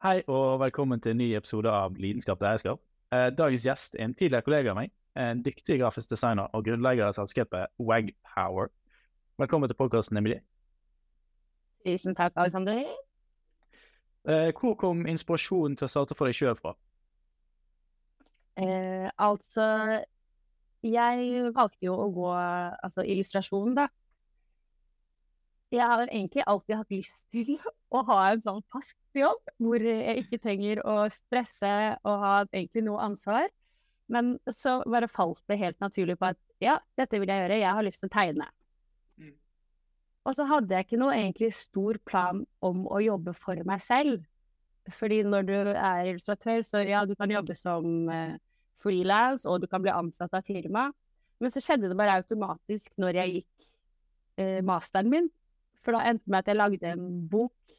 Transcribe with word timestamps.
Hei 0.00 0.22
og 0.32 0.60
velkommen 0.60 1.00
til 1.04 1.12
en 1.12 1.18
ny 1.20 1.26
episode 1.36 1.68
av 1.68 1.98
Lidenskap 2.00 2.38
til 2.40 2.46
eierskap. 2.48 2.78
Eh, 3.12 3.26
dagens 3.36 3.66
gjest 3.66 3.96
er 3.98 4.06
en 4.06 4.14
tidligere 4.16 4.46
kollega 4.46 4.70
av 4.72 4.78
meg, 4.78 4.94
en 5.12 5.42
dyktig 5.44 5.76
grafisk 5.82 6.08
designer 6.14 6.46
og 6.56 6.62
grunnlegger 6.64 7.10
av 7.10 7.18
selskapet 7.18 7.68
Wagpower. 7.76 8.70
Velkommen 9.36 9.68
til 9.68 9.76
podkasten, 9.76 10.16
Emilie. 10.16 10.40
Tusen 11.84 12.16
takk, 12.16 12.32
Alexander. 12.40 12.80
Eh, 14.24 14.48
hvor 14.56 14.72
kom 14.80 15.04
inspirasjonen 15.04 15.76
til 15.76 15.84
å 15.84 15.92
starte 15.92 16.16
for 16.16 16.32
deg 16.32 16.38
sjøl 16.38 16.56
fra? 16.56 16.72
Eh, 18.56 19.12
altså, 19.20 19.68
jeg 20.80 21.52
valgte 21.52 21.90
jo 21.90 22.00
å 22.06 22.08
gå 22.08 22.32
altså 22.40 23.04
illustrasjon, 23.04 23.76
da. 23.76 23.90
Jeg 25.70 25.86
har 25.86 26.02
egentlig 26.08 26.42
alltid 26.50 26.80
hatt 26.80 26.92
lyst 26.92 27.20
til 27.30 27.54
å 27.94 28.02
ha 28.08 28.18
en 28.32 28.42
sånn 28.42 28.62
fast 28.74 28.98
jobb, 29.14 29.38
hvor 29.62 29.82
jeg 29.86 30.24
ikke 30.24 30.40
trenger 30.42 30.82
å 30.82 31.04
stresse 31.12 31.74
og 32.02 32.24
ha 32.24 32.32
egentlig 32.48 32.82
noe 32.88 33.04
ansvar. 33.04 33.46
Men 34.10 34.34
så 34.50 34.80
bare 34.90 35.10
falt 35.10 35.44
det 35.46 35.60
helt 35.60 35.78
naturlig 35.82 36.18
på 36.18 36.32
at 36.32 36.40
ja, 36.62 36.80
dette 36.98 37.20
vil 37.22 37.30
jeg 37.30 37.44
gjøre, 37.44 37.60
jeg 37.62 37.76
har 37.78 37.86
lyst 37.86 38.02
til 38.02 38.10
å 38.10 38.14
tegne. 38.16 38.48
Mm. 39.22 39.36
Og 40.26 40.36
så 40.36 40.48
hadde 40.50 40.74
jeg 40.74 40.88
ikke 40.88 41.00
noe 41.00 41.14
egentlig 41.14 41.52
stor 41.54 42.00
plan 42.10 42.42
om 42.66 42.82
å 42.90 42.98
jobbe 43.04 43.36
for 43.38 43.62
meg 43.68 43.84
selv. 43.86 44.26
Fordi 44.90 45.22
når 45.22 45.46
du 45.46 45.56
er 45.70 46.10
illustratør, 46.10 46.64
så 46.66 46.82
ja, 46.82 47.04
du 47.06 47.14
kan 47.14 47.30
jobbe 47.30 47.54
som 47.54 48.10
eh, 48.10 48.34
frilans, 48.80 49.46
og 49.46 49.62
du 49.62 49.70
kan 49.70 49.84
bli 49.84 49.94
ansatt 49.94 50.34
av 50.34 50.42
firma. 50.46 50.88
Men 51.40 51.52
så 51.54 51.62
skjedde 51.62 51.88
det 51.88 51.98
bare 51.98 52.18
automatisk 52.18 52.90
når 53.00 53.22
jeg 53.22 53.36
gikk 53.38 53.68
eh, 54.42 54.58
masteren 54.66 55.12
min. 55.12 55.30
For 55.84 55.96
da 55.96 56.04
endte 56.10 56.26
det 56.26 56.32
med 56.34 56.42
at 56.42 56.50
jeg 56.50 56.58
lagde 56.58 56.92
en 56.92 57.04
bok 57.32 57.74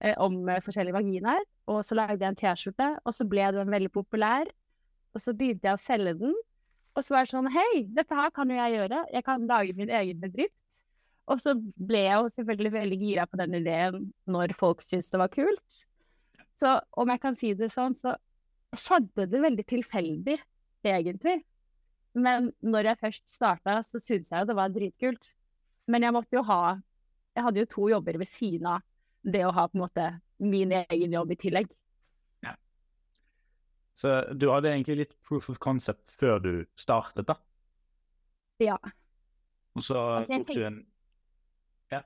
eh, 0.00 0.14
om 0.22 0.36
eh, 0.48 0.62
forskjellige 0.64 0.96
vaginaer. 0.96 1.46
Og 1.70 1.80
så 1.86 1.96
lagde 1.98 2.20
jeg 2.20 2.30
en 2.30 2.40
T-skjorte, 2.40 2.90
og 3.02 3.16
så 3.16 3.26
ble 3.28 3.46
den 3.56 3.72
veldig 3.72 3.92
populær. 3.94 4.50
Og 5.14 5.22
så 5.22 5.34
begynte 5.36 5.70
jeg 5.70 5.78
å 5.78 5.80
selge 5.80 6.18
den. 6.20 6.34
Og 6.94 7.02
så 7.02 7.16
var 7.16 7.24
det 7.24 7.32
sånn 7.32 7.50
Hei, 7.54 7.86
dette 7.96 8.18
her 8.18 8.30
kan 8.34 8.50
jo 8.50 8.58
jeg 8.58 8.76
gjøre. 8.76 9.00
Jeg 9.14 9.26
kan 9.26 9.48
lage 9.50 9.74
min 9.78 9.90
egen 9.90 10.20
bedrift. 10.22 10.54
Og 11.32 11.40
så 11.40 11.54
ble 11.56 12.02
jeg 12.04 12.20
jo 12.20 12.30
selvfølgelig 12.34 12.72
veldig 12.74 12.98
gira 13.00 13.24
på 13.28 13.38
den 13.40 13.56
ideen 13.56 14.10
når 14.28 14.52
folk 14.58 14.82
syntes 14.84 15.08
det 15.12 15.20
var 15.22 15.32
kult. 15.32 15.78
Så 16.60 16.76
om 17.00 17.10
jeg 17.10 17.22
kan 17.22 17.36
si 17.38 17.54
det 17.56 17.70
sånn, 17.72 17.96
så 17.96 18.12
skjedde 18.76 19.26
det 19.30 19.40
veldig 19.42 19.64
tilfeldig, 19.70 20.36
egentlig. 20.84 21.38
Men 22.14 22.50
når 22.62 22.90
jeg 22.90 23.00
først 23.00 23.24
starta, 23.32 23.78
så 23.82 23.98
syntes 23.98 24.30
jeg 24.30 24.44
jo 24.44 24.50
det 24.50 24.58
var 24.58 24.74
dritkult. 24.74 25.30
Men 25.90 26.06
jeg 26.06 26.14
måtte 26.16 26.36
jo 26.38 26.42
ha 26.48 26.76
Jeg 27.34 27.44
hadde 27.46 27.64
jo 27.64 27.70
to 27.70 27.88
jobber 27.90 28.18
ved 28.20 28.30
siden 28.30 28.68
av 28.76 28.84
det 29.24 29.40
å 29.46 29.52
ha 29.56 29.66
på 29.68 29.78
en 29.78 29.82
måte 29.82 30.04
min 30.44 30.72
egen 30.76 31.14
jobb 31.16 31.30
i 31.32 31.36
tillegg. 31.40 31.70
Ja. 32.44 32.52
Så 33.96 34.12
du 34.36 34.50
hadde 34.52 34.70
egentlig 34.70 34.98
litt 34.98 35.14
proof 35.26 35.48
of 35.50 35.58
concept 35.64 36.12
før 36.12 36.42
du 36.44 36.50
startet, 36.76 37.24
da? 37.30 37.38
Ja. 38.62 38.76
Og 39.74 39.82
så 39.82 39.96
Altså, 40.20 40.42
tok 40.44 40.52
du 40.52 40.66
en 40.68 40.76
Ja. 41.90 42.02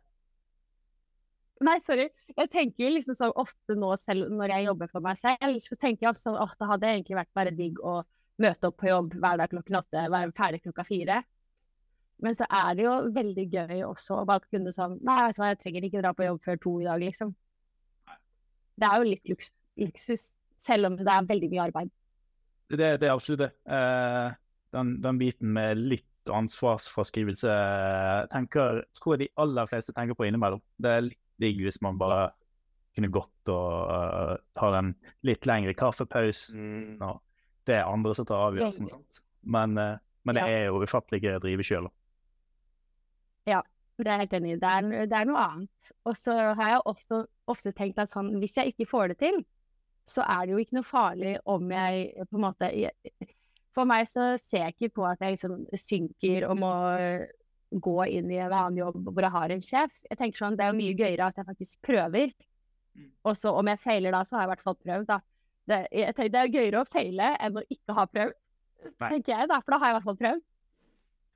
Nei, 1.66 1.76
sorry. 1.84 2.06
Jeg 2.36 2.52
tenker 2.54 2.86
jo 2.86 2.92
liksom 2.94 3.18
så 3.18 3.32
ofte 3.34 3.76
nå 3.76 3.90
selv 4.00 4.30
når 4.32 4.54
jeg 4.54 4.68
jobber 4.70 4.92
for 4.94 5.04
meg 5.04 5.18
selv, 5.20 5.58
så 5.64 5.76
tenker 5.76 6.06
jeg 6.06 6.14
ofte 6.14 6.28
sånn 6.28 6.38
åh, 6.38 6.54
det 6.54 6.70
hadde 6.70 6.92
egentlig 6.94 7.18
vært 7.18 7.34
bare 7.34 7.56
digg 7.56 7.82
å 7.82 7.98
møte 8.38 8.70
opp 8.70 8.78
på 8.78 8.88
jobb 8.88 9.18
hver 9.18 9.42
dag 9.42 9.50
klokken 9.50 9.80
åtte, 9.82 10.06
være 10.14 10.36
ferdig 10.38 10.62
klokka 10.62 10.86
fire. 10.86 11.22
Men 12.24 12.34
så 12.34 12.48
er 12.50 12.74
det 12.74 12.82
jo 12.82 12.94
veldig 13.14 13.44
gøy 13.52 13.84
også 13.86 14.20
å 14.20 14.26
bare 14.26 14.42
kunne 14.50 14.72
sånn 14.74 14.96
Nei, 15.06 15.20
vet 15.28 15.38
jeg 15.38 15.60
trenger 15.62 15.86
ikke 15.86 16.02
dra 16.02 16.10
på 16.16 16.26
jobb 16.26 16.40
før 16.42 16.58
to 16.64 16.72
i 16.82 16.88
dag, 16.88 17.02
liksom. 17.02 17.30
Det 18.78 18.88
er 18.88 18.98
jo 18.98 19.06
litt 19.06 19.30
luks, 19.30 19.52
luksus, 19.78 20.24
selv 20.62 20.90
om 20.90 20.98
det 20.98 21.10
er 21.10 21.30
veldig 21.30 21.50
mye 21.52 21.64
arbeid. 21.68 21.94
Det, 22.68 22.90
det 23.00 23.08
er 23.08 23.14
absolutt 23.14 23.42
det. 23.46 23.52
Eh, 23.70 24.34
den, 24.76 24.92
den 25.02 25.18
biten 25.18 25.54
med 25.54 25.80
litt 25.80 26.04
ansvarsfraskrivelse 26.28 27.54
tenker, 28.32 28.82
tror 28.98 29.14
jeg 29.14 29.24
de 29.24 29.30
aller 29.40 29.70
fleste 29.70 29.94
tenker 29.96 30.18
på 30.18 30.28
innimellom. 30.28 30.60
Det 30.76 30.92
er 30.92 31.06
litt 31.06 31.20
digg 31.40 31.62
hvis 31.64 31.80
man 31.84 31.98
bare 32.00 32.28
kunne 32.96 33.10
gått 33.14 33.52
og 33.52 33.72
uh, 33.88 34.34
ta 34.58 34.70
den 34.74 34.92
litt 35.26 35.46
lengre 35.46 35.74
kaffepausen, 35.78 36.98
og 37.04 37.20
det 37.68 37.78
er 37.78 37.88
andre 37.88 38.14
som 38.18 38.26
tar 38.26 38.48
avgjørelsen. 38.48 38.90
Men, 39.46 39.78
uh, 39.78 40.00
men 40.26 40.38
det 40.38 40.44
Ja. 40.44 40.48
er 40.56 40.64
jo 40.68 40.82
ufattelig 40.82 41.22
gøy 41.22 41.36
å 41.36 41.42
drive 41.44 41.66
sjøl. 41.66 41.88
Det 43.98 44.12
er 44.12 44.20
helt 44.22 44.34
enig 44.38 44.52
i. 44.54 44.58
Det 44.62 45.08
det 45.10 45.16
er 45.18 45.26
noe 45.26 45.42
annet. 45.42 45.92
Og 46.06 46.14
så 46.16 46.34
har 46.54 46.74
jeg 46.74 46.82
ofte, 46.86 47.24
ofte 47.50 47.72
tenkt 47.74 47.98
at 47.98 48.12
sånn, 48.12 48.30
hvis 48.38 48.54
jeg 48.60 48.72
ikke 48.72 48.86
får 48.86 49.12
det 49.12 49.18
til, 49.24 49.40
så 50.08 50.22
er 50.24 50.46
det 50.46 50.54
jo 50.54 50.60
ikke 50.62 50.78
noe 50.78 50.86
farlig 50.86 51.34
om 51.50 51.72
jeg 51.72 52.28
på 52.30 52.38
en 52.38 52.44
måte 52.46 52.70
For 53.76 53.88
meg 53.88 54.06
så 54.08 54.30
ser 54.40 54.68
jeg 54.68 54.76
ikke 54.76 54.94
på 55.00 55.04
at 55.08 55.20
jeg 55.20 55.34
liksom 55.36 55.66
synker 55.76 56.46
og 56.48 56.60
må 56.62 56.72
gå 57.70 57.96
inn 58.08 58.30
i 58.32 58.38
en 58.40 58.52
annen 58.54 58.78
jobb 58.80 59.10
hvor 59.10 59.24
jeg 59.24 59.34
har 59.34 59.52
en 59.52 59.64
sjef. 59.64 59.98
Jeg 60.08 60.20
tenker 60.20 60.40
sånn, 60.40 60.56
Det 60.56 60.64
er 60.64 60.72
jo 60.72 60.78
mye 60.78 60.96
gøyere 60.96 61.28
at 61.28 61.40
jeg 61.40 61.48
faktisk 61.50 61.82
prøver. 61.84 62.32
Mm. 62.96 63.10
Og 63.28 63.36
så 63.36 63.52
om 63.52 63.68
jeg 63.68 63.82
feiler 63.82 64.14
da, 64.14 64.22
så 64.24 64.36
har 64.36 64.46
jeg 64.46 64.48
i 64.48 64.52
hvert 64.54 64.66
fall 64.68 64.78
prøvd, 64.86 65.08
da. 65.10 65.18
Det, 65.68 65.80
jeg 65.92 66.14
tenker, 66.16 66.32
det 66.32 66.40
er 66.40 66.54
gøyere 66.54 66.80
å 66.80 66.88
feile 66.88 67.32
enn 67.44 67.60
å 67.60 67.64
ikke 67.68 67.96
ha 67.98 68.06
prøvd, 68.08 68.36
Nei. 68.88 69.10
tenker 69.10 69.34
jeg, 69.34 69.50
da. 69.50 69.58
For 69.60 69.74
da 69.74 69.80
har 69.82 69.90
jeg 69.90 69.94
i 69.94 69.98
hvert 69.98 70.08
fall 70.08 70.20
prøvd. 70.22 70.44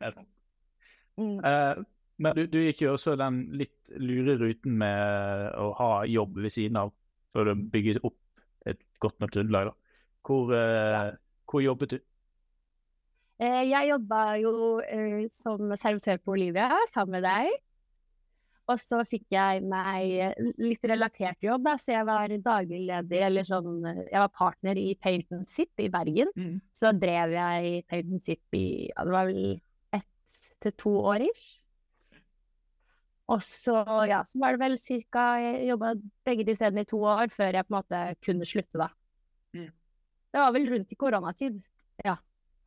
Det 0.00 0.08
er 0.08 0.16
sant. 0.16 0.30
Mm. 1.20 1.36
Eh, 1.44 1.82
men 2.18 2.34
du, 2.36 2.46
du 2.46 2.58
gikk 2.60 2.82
jo 2.84 2.92
også 2.96 3.16
den 3.20 3.44
litt 3.56 3.74
lure 3.96 4.36
ruten 4.40 4.76
med 4.78 5.52
å 5.58 5.72
ha 5.78 5.90
jobb 6.08 6.36
ved 6.44 6.52
siden 6.52 6.76
av, 6.80 6.92
før 7.32 7.52
du 7.52 7.66
bygget 7.72 8.02
opp 8.04 8.18
et 8.68 8.78
godt 9.02 9.18
nok 9.22 9.32
grunnlag. 9.34 9.72
Hvor, 10.22 10.52
eh, 10.54 11.12
hvor 11.50 11.64
jobbet 11.64 11.96
du? 11.96 11.98
Eh, 13.42 13.62
Jeg 13.66 13.88
jobba 13.88 14.22
jo 14.38 14.52
eh, 14.84 15.26
som 15.34 15.72
servitør 15.74 16.20
på 16.22 16.36
Olivia 16.36 16.68
sammen 16.92 17.16
med 17.18 17.26
deg. 17.26 17.50
Og 18.70 18.78
så 18.78 19.00
fikk 19.02 19.24
jeg 19.34 19.64
meg 19.66 20.36
litt 20.62 20.84
relatert 20.86 21.42
jobb, 21.42 21.64
da. 21.66 21.72
Så 21.82 21.96
jeg 21.96 22.06
var 22.06 22.30
daglig 22.44 22.84
leder, 22.86 23.24
eller 23.26 23.42
sånn 23.44 23.82
Jeg 24.06 24.14
var 24.22 24.30
partner 24.38 24.78
i 24.78 24.92
Paint 25.02 25.32
and 25.34 25.50
Zip 25.50 25.82
i 25.82 25.88
Bergen. 25.90 26.30
Så 26.72 26.92
da 26.92 26.92
drev 27.02 27.34
jeg 27.34 27.82
Paint 27.90 28.12
and 28.14 28.22
Zip 28.22 28.54
i 28.54 28.86
ja, 28.92 29.02
det 29.02 29.16
var 29.16 29.26
vel 29.26 29.58
ett 29.98 30.38
til 30.62 30.72
to 30.78 30.94
år 31.10 31.26
ish. 31.26 31.58
Og 33.32 33.44
så, 33.44 33.76
ja, 34.10 34.20
så 34.28 34.40
var 34.42 34.54
det 34.54 34.60
vel 34.60 34.74
cirka 34.80 35.22
Jeg 35.40 35.68
jobba 35.70 35.94
begge 36.26 36.44
de 36.44 36.56
stedene 36.56 36.84
i 36.84 36.88
to 36.88 37.00
år 37.00 37.32
før 37.32 37.56
jeg 37.56 37.64
på 37.68 37.72
en 37.72 37.78
måte 37.78 38.02
kunne 38.24 38.48
slutte, 38.48 38.80
da. 38.80 38.90
Mm. 39.56 39.70
Det 40.32 40.40
var 40.40 40.52
vel 40.56 40.68
rundt 40.72 40.92
i 40.92 40.98
koronatid. 41.00 41.62
Ja. 42.04 42.16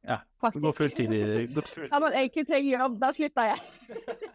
Ja, 0.06 0.20
Faktisk. 0.42 0.62
Gå 0.62 0.72
fulltid 0.78 1.14
i 1.14 1.22
det. 1.26 1.90
Da 1.90 2.00
man 2.00 2.14
egentlig 2.14 2.46
trenger 2.48 2.80
jobb, 2.80 2.98
da 3.02 3.12
slutta 3.16 3.52
jeg. 3.53 3.62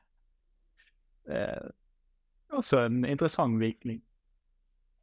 Eh, 1.30 1.66
også 2.58 2.80
en 2.88 3.04
interessant 3.06 3.60
virkning. 3.60 4.00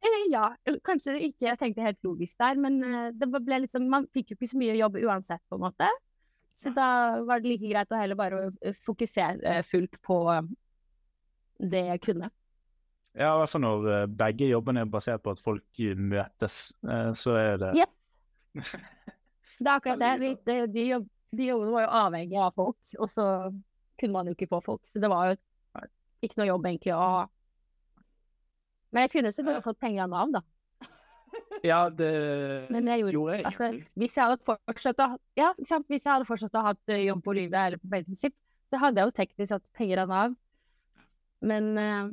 Eh, 0.04 0.16
Ja, 0.28 0.50
kanskje 0.84 1.14
ikke 1.30 1.46
jeg 1.46 1.58
tenkte 1.60 1.86
helt 1.86 2.02
logisk 2.04 2.34
der, 2.42 2.58
men 2.60 2.82
eh, 2.84 3.06
det 3.16 3.30
ble 3.32 3.62
liksom, 3.62 3.86
man 3.88 4.04
fikk 4.12 4.34
jo 4.34 4.36
ikke 4.36 4.50
så 4.50 4.58
mye 4.60 4.74
jobb 4.76 4.98
uansett, 5.00 5.40
på 5.48 5.56
en 5.56 5.62
måte. 5.62 5.88
Så 6.58 6.74
da 6.76 7.22
var 7.24 7.40
det 7.40 7.54
like 7.54 7.70
greit 7.70 7.94
å 7.94 8.00
heller 8.02 8.18
bare 8.18 8.50
fokusere 8.84 9.62
fullt 9.64 9.96
på 10.04 10.18
det 11.58 11.84
jeg 11.90 12.02
kunne. 12.04 12.30
Ja, 13.18 13.32
i 13.34 13.38
hvert 13.40 13.50
fall 13.50 13.64
når 13.64 13.86
eh, 13.92 14.06
begge 14.20 14.48
jobbene 14.50 14.84
er 14.84 14.90
basert 14.90 15.22
på 15.24 15.34
at 15.34 15.42
folk 15.42 15.82
møtes, 15.98 16.58
eh, 16.86 17.12
så 17.18 17.34
er 17.40 17.62
det 17.62 17.74
Yes. 17.82 17.94
Det 19.58 19.66
er 19.66 19.74
akkurat 19.74 19.98
det. 19.98 20.10
De, 20.22 20.28
de, 20.46 20.56
de, 20.70 20.82
jobb, 20.86 21.06
de 21.34 21.46
jobbene 21.48 21.72
var 21.74 21.82
jo 21.82 21.94
avhengig 21.98 22.36
av 22.38 22.52
folk, 22.54 22.92
og 22.94 23.08
så 23.10 23.24
kunne 23.98 24.14
man 24.14 24.28
jo 24.30 24.36
ikke 24.36 24.46
få 24.52 24.60
folk. 24.62 24.84
Så 24.86 25.02
det 25.02 25.10
var 25.10 25.32
jo 25.32 25.34
ikke 26.22 26.38
noe 26.38 26.46
jobb 26.46 26.68
egentlig 26.70 26.94
å 26.94 27.00
ha. 27.02 27.24
Men 28.94 29.04
jeg 29.04 29.16
kunne 29.16 29.32
selvfølgelig 29.34 29.64
fått 29.66 29.80
penger 29.82 30.04
av 30.06 30.12
Nav, 30.14 30.36
da. 30.38 30.44
Ja, 31.66 31.80
det 31.92 32.12
Men 32.72 32.88
jeg 32.88 33.02
gjorde 33.02 33.34
jeg 33.36 33.44
Altså, 33.50 33.66
hvis 34.00 34.16
jeg 34.16 34.24
hadde 34.24 34.38
fortsatt 34.48 35.02
å 35.04 35.08
Ja. 35.36 35.50
Hvis 35.58 36.06
jeg 36.06 36.12
hadde 36.12 36.28
fortsatt 36.28 36.56
å 36.56 36.64
ha 36.70 36.74
eh, 36.88 37.04
jobb 37.08 37.24
på 37.26 37.34
livet 37.36 37.58
eller 37.58 37.82
på 37.82 37.90
Paintensip, 37.92 38.34
så 38.70 38.80
hadde 38.80 39.02
jeg 39.02 39.10
jo 39.10 39.16
teknisk 39.18 39.56
hatt 39.56 39.66
penger 39.76 40.04
av 40.04 40.12
Nav. 40.12 40.38
Men 41.40 41.78
eh, 41.78 42.08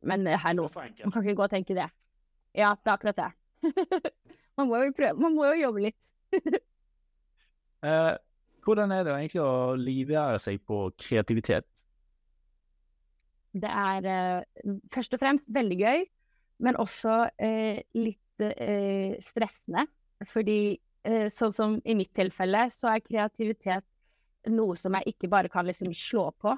Men 0.00 0.26
eh, 0.26 0.38
hallo, 0.40 0.68
man 0.74 1.12
kan 1.12 1.22
ikke 1.22 1.36
gå 1.36 1.44
og 1.44 1.52
tenke 1.52 1.76
det. 1.76 1.90
Ja, 2.56 2.72
det 2.74 2.88
er 2.88 2.94
akkurat 2.96 3.18
det. 3.18 3.30
man 4.56 4.70
må 4.70 4.80
jo 4.80 4.94
prøve. 4.96 5.20
Man 5.20 5.34
må 5.36 5.44
jo 5.52 5.62
jobbe 5.66 5.86
litt. 5.88 6.00
Eh, 7.80 8.12
hvordan 8.60 8.92
er 8.92 9.06
det 9.06 9.12
egentlig 9.14 9.40
å 9.40 9.72
livgjøre 9.80 10.40
seg 10.42 10.58
på 10.68 10.82
kreativitet? 11.00 11.64
Det 13.56 13.70
er 13.72 14.04
eh, 14.04 14.74
først 14.92 15.16
og 15.16 15.22
fremst 15.22 15.46
veldig 15.48 15.78
gøy, 15.80 16.04
men 16.60 16.76
også 16.76 17.14
eh, 17.40 17.80
litt 17.96 18.44
eh, 18.44 19.16
stressende. 19.24 19.86
Fordi 20.28 20.76
eh, 20.76 21.30
sånn 21.32 21.56
som 21.56 21.78
i 21.88 21.96
mitt 21.96 22.12
tilfelle, 22.16 22.66
så 22.68 22.92
er 22.92 23.06
kreativitet 23.06 23.86
noe 24.52 24.76
som 24.76 24.94
jeg 24.98 25.14
ikke 25.14 25.32
bare 25.32 25.48
kan 25.52 25.64
liksom 25.68 25.94
slå 25.96 26.28
på. 26.36 26.52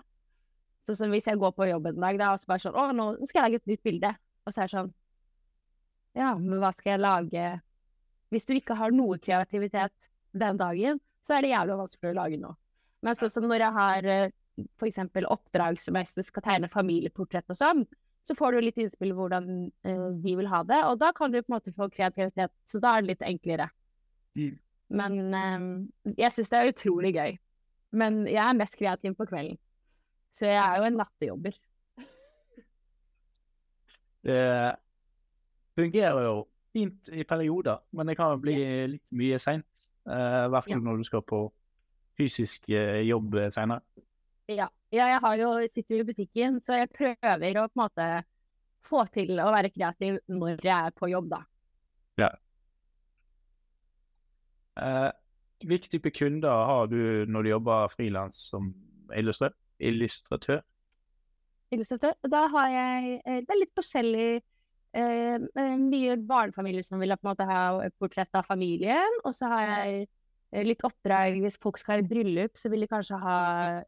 Så 0.82 0.96
så, 0.98 1.06
hvis 1.10 1.28
jeg 1.30 1.38
går 1.38 1.52
på 1.54 1.68
jobb 1.68 1.86
en 1.92 2.02
dag 2.02 2.18
da, 2.18 2.32
og 2.34 2.42
så 2.42 2.50
bare 2.50 2.64
sånn 2.64 2.78
Å, 2.78 2.88
nå 2.96 3.06
skal 3.28 3.38
jeg 3.38 3.44
lage 3.44 3.60
et 3.60 3.70
nytt 3.70 3.84
bilde. 3.86 4.10
Og 4.42 4.54
så 4.54 4.62
er 4.62 4.68
det 4.68 4.74
sånn 4.76 4.92
Ja, 6.18 6.32
men 6.38 6.58
hva 6.58 6.72
skal 6.74 6.96
jeg 6.96 7.02
lage 7.04 7.46
Hvis 8.34 8.48
du 8.48 8.56
ikke 8.56 8.76
har 8.80 8.94
noe 8.94 9.20
kreativitet 9.22 9.94
den 10.32 10.58
dagen, 10.58 10.98
så 11.22 11.36
er 11.36 11.44
det 11.44 11.52
jævlig 11.52 11.74
vanskelig 11.76 12.10
å 12.10 12.16
lage 12.16 12.38
noe. 12.40 12.56
Men 13.04 13.18
sånn 13.18 13.30
som 13.34 13.44
når 13.44 13.66
jeg 13.66 13.76
har 13.76 14.06
eh, 14.08 14.30
f.eks. 14.80 15.00
oppdrag 15.28 15.80
som 15.80 15.98
jeg 15.98 16.24
skal 16.24 16.44
tegne 16.46 16.70
familieportrett 16.72 17.52
og 17.52 17.58
sånn, 17.58 17.82
så 18.24 18.36
får 18.38 18.54
du 18.54 18.62
litt 18.62 18.80
innspill 18.80 19.12
hvordan 19.16 19.48
uh, 19.84 20.08
de 20.22 20.34
vil 20.38 20.48
ha 20.48 20.62
det, 20.64 20.78
og 20.86 21.00
da 21.02 21.10
kan 21.12 21.32
du 21.32 21.40
på 21.40 21.50
en 21.50 21.56
måte 21.56 21.74
få 21.74 21.90
kreativitet. 21.92 22.52
Så 22.64 22.80
da 22.82 22.94
er 22.96 23.02
det 23.02 23.12
litt 23.12 23.24
enklere. 23.26 23.68
Mm. 24.38 24.54
Men 25.02 25.18
um, 25.34 25.68
jeg 26.16 26.32
syns 26.34 26.52
det 26.52 26.60
er 26.60 26.72
utrolig 26.72 27.12
gøy. 27.16 27.36
Men 27.98 28.22
jeg 28.30 28.40
er 28.40 28.56
mest 28.56 28.78
kreativ 28.80 29.16
på 29.18 29.26
kvelden. 29.28 29.58
Så 30.32 30.48
jeg 30.48 30.58
er 30.58 30.80
jo 30.80 30.88
en 30.88 30.98
nattejobber. 31.00 31.58
Det 34.26 34.40
fungerer 35.76 36.24
jo 36.28 36.36
fint 36.72 37.08
i 37.12 37.24
perioder, 37.28 37.82
men 37.92 38.08
det 38.08 38.16
kan 38.16 38.32
jo 38.32 38.40
bli 38.40 38.56
litt 38.94 39.04
mye 39.12 39.38
seint. 39.40 39.68
Uh, 40.08 40.46
I 40.46 40.50
hvert 40.52 40.68
fall 40.68 40.84
når 40.84 41.00
du 41.00 41.06
skal 41.06 41.22
på 41.26 41.40
fysisk 42.18 42.68
uh, 42.70 43.00
jobb 43.04 43.36
senere. 43.52 43.82
Ja. 44.48 44.68
ja. 44.92 45.08
jeg 45.10 45.18
har 45.24 45.34
jo, 45.40 45.50
sitter 45.72 45.96
jo 45.96 46.04
i 46.04 46.08
butikken, 46.12 46.60
så 46.64 46.80
jeg 46.80 46.92
prøver 46.94 47.58
å 47.60 47.66
på 47.68 47.76
en 47.76 47.82
måte 47.82 48.06
få 48.86 49.04
til 49.14 49.38
å 49.40 49.50
være 49.54 49.70
kreativ 49.74 50.20
når 50.30 50.62
jeg 50.62 50.74
er 50.74 50.94
på 50.96 51.10
jobb, 51.12 51.28
da. 51.32 51.42
Ja. 52.20 52.30
Eh, 54.80 55.10
hvilke 55.66 55.90
type 55.92 56.10
kunder 56.16 56.64
har 56.68 56.88
du 56.90 57.28
når 57.28 57.44
du 57.44 57.50
jobber 57.52 57.92
frilans 57.92 58.38
som 58.50 58.72
illustratør? 59.14 59.56
Illustratør? 59.90 60.62
Illustratør? 61.72 62.16
Da 62.30 62.46
har 62.52 62.72
jeg 62.72 63.20
eh, 63.24 63.42
Det 63.42 63.54
er 63.54 63.60
litt 63.60 63.76
forskjellig. 63.78 64.30
Eh, 64.92 65.36
eh, 65.40 65.76
mye 65.80 66.18
barnefamilier 66.28 66.84
som 66.84 67.00
vil 67.00 67.16
på 67.16 67.24
en 67.24 67.30
måte 67.32 67.48
ha 67.48 67.62
portrett 67.98 68.34
av 68.36 68.44
familien. 68.48 69.20
Og 69.24 69.34
så 69.36 69.48
har 69.52 69.68
jeg 69.70 70.10
Eh, 70.52 70.66
litt 70.68 70.84
oppdrag 70.84 71.38
hvis 71.40 71.56
folk 71.60 71.80
skal 71.80 71.96
ha 71.96 72.02
et 72.02 72.08
bryllup, 72.10 72.58
så 72.60 72.68
vil 72.72 72.84
de 72.84 72.90
kanskje 72.90 73.18
ha, 73.22 73.36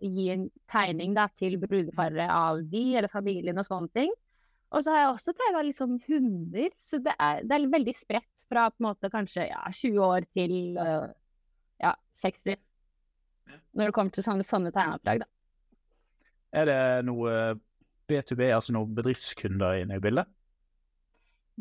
gi 0.01 0.31
en 0.33 0.47
tegning 0.73 1.17
da, 1.17 1.29
til 1.37 1.59
brudeparet 1.61 2.25
av 2.25 2.63
de 2.73 2.85
eller 2.97 3.13
familien 3.13 3.61
og 3.61 3.69
sånne 3.69 3.93
ting. 3.97 4.15
Og 4.75 4.83
så 4.83 4.95
har 4.95 5.03
jeg 5.03 5.11
også 5.13 5.35
tegna 5.37 5.61
liksom 5.67 5.99
hunder, 6.09 6.73
så 6.89 6.99
det 7.05 7.13
er, 7.21 7.45
det 7.45 7.57
er, 7.59 7.69
veldig 7.71 7.95
spredt 7.95 8.47
fra 8.49 8.67
på 8.73 8.81
en 8.81 8.89
måte 8.89 9.11
kanskje 9.13 9.47
ja, 9.51 9.61
20 9.71 10.01
år 10.03 10.27
til 10.35 10.57
ja, 11.85 11.93
60. 12.19 12.59
Når 13.77 13.91
det 13.91 13.95
kommer 13.95 14.17
til 14.17 14.27
sånne, 14.27 14.47
sånne 14.47 14.73
tegneoppdrag, 14.75 15.23
da. 15.23 15.29
Er 16.55 16.69
det 16.71 16.81
noe 17.09 17.55
B2B, 18.11 18.49
altså 18.55 18.75
noen 18.77 18.95
bedriftskunder 18.97 19.81
inne 19.83 19.99
i 19.99 20.03
bildet? 20.03 20.29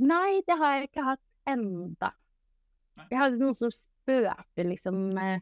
Nei, 0.01 0.41
det 0.47 0.57
har 0.57 0.77
jeg 0.77 0.89
ikke 0.89 1.07
hatt 1.07 1.23
enda. 1.49 2.11
Jeg 3.09 3.19
hadde 3.19 3.41
noen 3.41 3.57
som 3.57 3.71
spøkte 3.73 4.65
liksom 4.67 5.17
eh, 5.17 5.41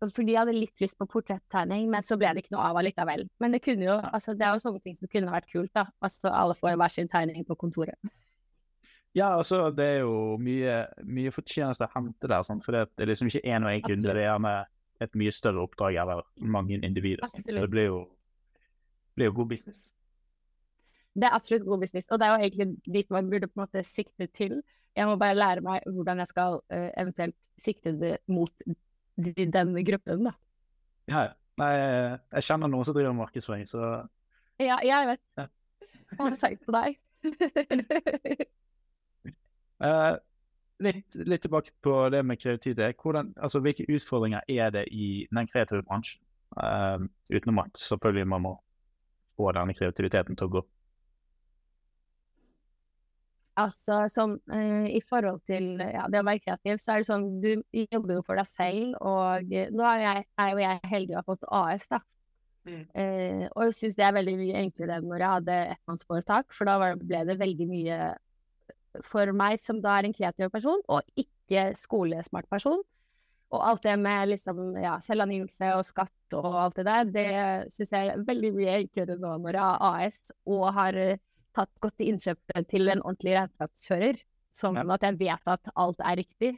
Fordi 0.00 0.34
jeg 0.34 0.40
hadde 0.42 0.56
litt 0.56 0.82
lyst 0.82 0.98
på 1.00 1.08
portrettegning, 1.08 1.88
men 1.92 2.04
så 2.04 2.16
ble 2.20 2.32
det 2.32 2.44
ikke 2.44 2.54
noe 2.54 2.70
av 2.70 2.80
allikevel. 2.80 3.26
Men 3.40 3.52
det 3.52 3.62
kunne 3.64 3.84
jo, 3.84 3.98
altså 4.00 4.32
det 4.36 4.46
er 4.46 4.56
jo 4.56 4.64
sånne 4.64 4.80
ting 4.84 4.96
som 4.96 5.10
kunne 5.12 5.32
vært 5.32 5.50
kult, 5.50 5.72
da. 5.76 5.86
Altså 6.00 6.32
alle 6.32 6.56
får 6.56 6.78
hver 6.80 6.94
sin 6.94 7.10
tegning 7.12 7.44
på 7.48 7.56
kontoret. 7.60 8.12
Ja, 9.16 9.34
altså 9.34 9.66
det 9.74 9.86
er 9.96 9.98
jo 10.04 10.38
mye, 10.40 10.84
mye 11.04 11.32
fortjeneste 11.34 11.84
å 11.84 11.92
hente 11.96 12.30
der, 12.30 12.44
sant? 12.46 12.64
for 12.64 12.76
det 12.76 12.86
er 12.96 13.10
liksom 13.10 13.28
ikke 13.28 13.42
én 13.42 13.66
og 13.66 13.74
én 13.74 13.84
kunde. 13.84 14.06
Det 14.06 14.22
er 14.22 14.28
gjerne 14.28 14.54
et 15.04 15.16
mye 15.18 15.32
større 15.34 15.64
oppdrag 15.64 15.98
eller 16.00 16.24
mange 16.40 16.78
individer. 16.78 17.26
Så 17.28 17.42
det 17.58 17.70
blir 17.72 17.88
jo, 17.88 18.00
blir 19.16 19.30
jo 19.30 19.38
god 19.40 19.50
business. 19.54 19.88
Det 21.14 21.26
er 21.26 21.34
absolutt 21.34 21.66
god 21.66 21.82
business, 21.82 22.06
og 22.10 22.20
det 22.20 22.26
er 22.26 22.30
jo 22.34 22.44
egentlig 22.44 22.94
dit 22.94 23.10
man 23.10 23.30
burde 23.30 23.48
på 23.50 23.58
en 23.58 23.64
måte 23.64 23.82
sikte 23.84 24.26
til. 24.26 24.60
Jeg 24.96 25.06
må 25.06 25.16
bare 25.18 25.34
lære 25.34 25.64
meg 25.64 25.82
hvordan 25.86 26.22
jeg 26.22 26.30
skal 26.30 26.60
uh, 26.60 26.90
eventuelt 26.98 27.36
sikte 27.58 27.92
det 27.98 28.16
mot 28.30 28.52
denne 29.18 29.84
gruppen, 29.84 30.24
da. 30.30 30.32
Ja, 31.10 31.26
Nei, 31.60 31.70
jeg 31.76 32.46
kjenner 32.46 32.70
noen 32.70 32.86
som 32.86 32.96
driver 32.96 33.16
markedsføring, 33.18 33.66
så 33.68 34.06
Ja, 34.60 34.78
jeg 34.84 35.08
vet. 35.08 35.22
Ja. 35.38 35.46
Har 36.18 36.34
sagt 36.38 36.64
på 36.66 36.72
deg. 36.74 36.98
uh, 39.84 40.16
litt, 40.86 41.16
litt, 41.16 41.42
tilbake 41.44 41.72
på 41.84 42.08
det 42.12 42.22
med 42.26 42.40
kreativitet. 42.40 42.96
Hvordan, 43.02 43.32
altså, 43.36 43.60
hvilke 43.64 43.86
utfordringer 43.88 44.40
er 44.48 44.72
det 44.74 44.86
i 44.92 45.26
den 45.30 45.48
kreative 45.48 45.82
bransjen? 45.82 46.22
Uh, 46.56 47.06
utenom 47.30 47.62
at 47.62 47.78
selvfølgelig 47.78 48.28
man 48.28 48.42
må 48.42 48.56
få 49.36 49.50
denne 49.56 49.76
kreativiteten 49.76 50.38
til 50.38 50.48
å 50.48 50.54
gå. 50.58 50.62
Altså 53.60 54.04
som 54.08 54.36
uh, 54.52 54.86
i 54.88 55.00
forhold 55.04 55.42
til 55.48 55.74
ja, 55.82 56.06
det 56.08 56.22
å 56.22 56.26
være 56.26 56.42
kreativ, 56.44 56.78
så 56.80 56.94
er 56.94 57.02
det 57.02 57.08
sånn 57.10 57.26
du 57.42 57.50
jobber 57.72 58.16
jo 58.16 58.22
for 58.24 58.40
deg 58.40 58.48
selv, 58.48 58.94
og 59.00 59.50
uh, 59.50 59.66
nå 59.74 59.84
er, 59.90 60.04
jeg, 60.04 60.24
er, 60.38 60.52
jo 60.54 60.62
jeg 60.62 60.90
heldig 60.94 61.16
å 61.16 61.20
ha 61.20 61.26
fått 61.26 61.50
AS, 61.60 61.86
da. 61.90 62.00
Mm. 62.68 62.82
Uh, 62.94 63.44
og 63.50 63.66
jeg 63.66 63.76
syns 63.76 63.98
det 63.98 64.06
er 64.06 64.16
veldig 64.16 64.36
mye 64.40 64.64
enklere 64.64 64.98
enn 65.00 65.08
når 65.10 65.24
jeg 65.24 65.34
hadde 65.34 65.58
ettmannsforetak, 65.74 66.56
for 66.56 66.70
da 66.70 66.78
var, 66.80 66.96
ble 67.00 67.24
det 67.28 67.38
veldig 67.40 67.68
mye 67.68 68.00
for 69.06 69.30
meg 69.36 69.60
som 69.62 69.80
da 69.82 69.98
er 69.98 70.08
en 70.08 70.16
kreativ 70.16 70.50
person, 70.52 70.80
og 70.90 71.20
ikke 71.20 71.70
skolesmart 71.78 72.48
person. 72.50 72.80
Og 73.50 73.64
alt 73.66 73.82
det 73.82 73.96
med 73.98 74.30
liksom, 74.30 74.60
ja, 74.78 74.94
selvangivelse 75.02 75.72
og 75.74 75.84
skatt 75.88 76.36
og 76.38 76.54
alt 76.54 76.76
det 76.78 76.86
der, 76.86 77.08
det 77.10 77.72
syns 77.74 77.92
jeg 77.96 78.12
er 78.12 78.24
veldig 78.26 78.52
mye 78.54 78.76
enklere 78.84 79.16
nå 79.18 79.32
når 79.42 79.58
jeg 79.58 79.64
har 79.64 80.04
AS 80.06 80.32
og 80.46 80.66
har 80.76 80.98
tatt 81.58 81.72
godt 81.82 82.04
innkjøp 82.04 82.52
til 82.70 82.92
en 82.92 83.02
ordentlig 83.02 83.34
regnskapsfører, 83.34 84.20
sånn 84.54 84.78
at 84.84 85.06
jeg 85.06 85.18
vet 85.18 85.50
at 85.50 85.72
alt 85.74 86.04
er 86.06 86.20
riktig. 86.22 86.52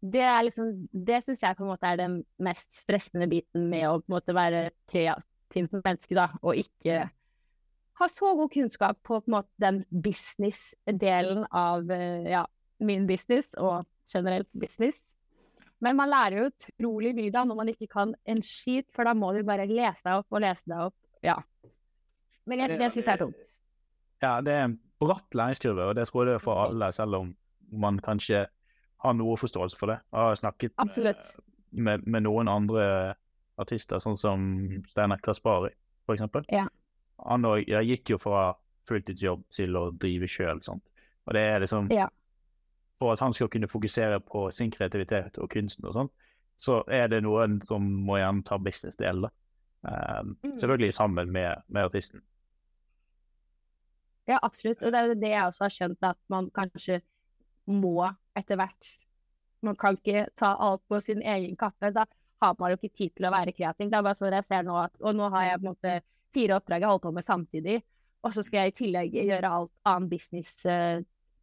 Det, 0.00 0.22
er 0.22 0.44
liksom, 0.46 0.70
det 0.94 1.18
syns 1.24 1.42
jeg 1.42 1.58
på 1.58 1.66
en 1.66 1.72
måte 1.72 1.90
er 1.90 1.98
den 2.00 2.20
mest 2.40 2.78
stressende 2.78 3.28
biten 3.30 3.66
med 3.72 3.88
å 3.88 3.98
på 3.98 4.06
en 4.06 4.16
måte 4.16 4.36
være 4.36 4.62
kreativt 4.92 5.74
menneske, 5.74 6.14
da, 6.16 6.30
og 6.40 6.62
ikke 6.62 7.08
ha 8.00 8.08
så 8.08 8.30
god 8.38 8.48
kunnskap 8.54 9.02
på, 9.04 9.18
på 9.20 9.34
måte 9.34 9.50
den 9.60 9.82
business-delen 9.90 11.44
av 11.52 11.90
ja, 11.90 12.46
min 12.80 13.04
business 13.10 13.52
og 13.60 13.84
generelt 14.08 14.48
business. 14.56 15.02
Men 15.80 15.96
man 15.96 16.10
lærer 16.12 16.36
jo 16.36 16.48
utrolig 16.50 17.14
mye 17.16 17.32
da 17.32 17.44
når 17.48 17.56
man 17.56 17.70
ikke 17.72 17.88
kan 17.90 18.12
en 18.28 18.42
skit, 18.44 18.88
for 18.92 19.08
da 19.08 19.14
må 19.16 19.32
du 19.36 19.40
bare 19.48 19.68
lese 19.68 20.04
deg 20.04 20.20
opp 20.20 20.36
og 20.36 20.44
lese 20.44 20.68
deg 20.68 20.86
opp. 20.90 20.96
Ja. 21.24 21.38
Men 22.48 22.64
jeg, 22.64 22.78
det 22.80 22.90
syns 22.92 23.06
jeg 23.06 23.14
er 23.14 23.22
tungt. 23.24 23.52
Ja, 24.20 24.32
det 24.44 24.52
er 24.52 24.66
en 24.68 24.78
bratt 25.00 25.36
læringskurve, 25.36 25.88
og 25.88 25.96
det 25.96 26.06
tror 26.08 26.24
jeg 26.24 26.34
det 26.34 26.36
er 26.36 26.44
for 26.44 26.60
alle, 26.66 26.90
selv 26.92 27.16
om 27.16 27.32
man 27.72 28.00
kanskje 28.04 28.44
har 29.00 29.16
noe 29.16 29.38
forståelse 29.40 29.78
for 29.80 29.94
det. 29.94 30.00
Jeg 30.12 30.20
har 30.20 30.36
snakket 30.36 30.74
med, 30.76 31.30
med, 31.70 32.04
med, 32.04 32.26
noen 32.26 32.50
andre 32.52 32.84
artister, 33.60 34.00
sånn 34.02 34.18
som 34.20 34.44
Steinar 34.90 35.22
Kaspari, 35.24 35.72
for 36.04 36.18
eksempel. 36.18 36.44
Ja. 36.52 36.66
Han 37.24 37.48
og, 37.48 37.62
jeg 37.68 37.88
gikk 37.94 38.14
jo 38.14 38.20
fra 38.20 38.50
fulltidsjobb 38.88 39.46
til 39.54 39.76
å 39.78 39.88
drive 39.96 40.28
sjøl, 40.28 40.60
og 40.68 41.36
det 41.36 41.44
er 41.54 41.64
liksom 41.64 41.88
ja. 41.94 42.08
For 43.00 43.14
at 43.14 43.22
han 43.24 43.32
skal 43.32 43.48
kunne 43.48 43.68
fokusere 43.70 44.20
på 44.20 44.50
sin 44.52 44.70
kreativitet 44.70 45.38
og 45.40 45.48
kunsten 45.52 45.86
og 45.88 45.96
sånn, 45.96 46.10
så 46.60 46.82
er 46.92 47.08
det 47.08 47.22
noen 47.24 47.56
som 47.64 47.86
må 48.04 48.18
gjerne 48.20 48.44
ta 48.44 48.58
business-delen, 48.60 49.30
um, 49.88 50.34
mm. 50.44 50.58
Selvfølgelig 50.60 50.92
sammen 50.94 51.32
med, 51.32 51.62
med 51.72 51.88
artisten. 51.88 52.20
Ja, 54.28 54.38
absolutt. 54.42 54.82
Og 54.84 54.92
det 54.92 54.98
er 55.00 55.08
jo 55.08 55.20
det 55.22 55.30
jeg 55.32 55.46
også 55.46 55.64
har 55.64 55.74
skjønt, 55.74 56.04
at 56.04 56.18
man 56.30 56.50
kanskje 56.54 57.00
må 57.70 57.94
etter 58.36 58.58
hvert 58.60 58.96
Man 59.60 59.76
kan 59.76 59.98
ikke 59.98 60.22
ta 60.40 60.54
alt 60.56 60.80
på 60.88 61.00
sin 61.04 61.20
egen 61.20 61.56
kappe. 61.60 61.90
Da 61.92 62.06
har 62.40 62.54
man 62.58 62.72
jo 62.72 62.78
ikke 62.78 62.96
tid 62.96 63.10
til 63.16 63.26
å 63.28 63.32
være 63.34 63.52
kreativ. 63.52 63.90
Det 63.90 63.98
er 63.98 64.04
bare 64.06 64.16
sånn 64.16 64.32
jeg 64.32 64.46
ser 64.46 64.62
nå 64.64 64.78
at 64.80 64.94
Og 65.04 65.16
nå 65.16 65.28
har 65.34 65.44
jeg 65.44 65.58
på 65.58 65.66
en 65.66 65.68
måte 65.74 65.96
fire 66.32 66.56
oppdrag 66.56 66.84
jeg 66.84 66.88
holder 66.88 67.04
på 67.04 67.12
med 67.12 67.26
samtidig, 67.26 67.74
og 68.22 68.34
så 68.34 68.44
skal 68.46 68.62
jeg 68.62 68.72
i 68.72 68.76
tillegg 68.78 69.16
gjøre 69.18 69.50
alt 69.50 69.72
annen 69.88 70.08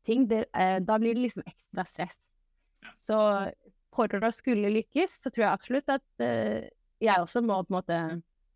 business-ting. 0.07 0.47
Eh, 0.53 0.79
da 0.81 0.99
blir 0.99 1.15
det 1.15 1.21
liksom 1.21 1.43
ekstra 1.45 1.85
stress. 1.85 2.19
Så 3.01 3.17
for 3.95 4.07
å 4.07 4.31
skulle 4.31 4.69
lykkes, 4.69 5.21
så 5.23 5.29
tror 5.29 5.45
jeg 5.45 5.53
absolutt 5.53 5.89
at 5.89 6.23
eh, 6.23 6.69
jeg 6.99 7.21
også 7.21 7.41
må 7.41 7.61
på 7.63 7.73
en 7.73 7.77
måte 7.79 8.01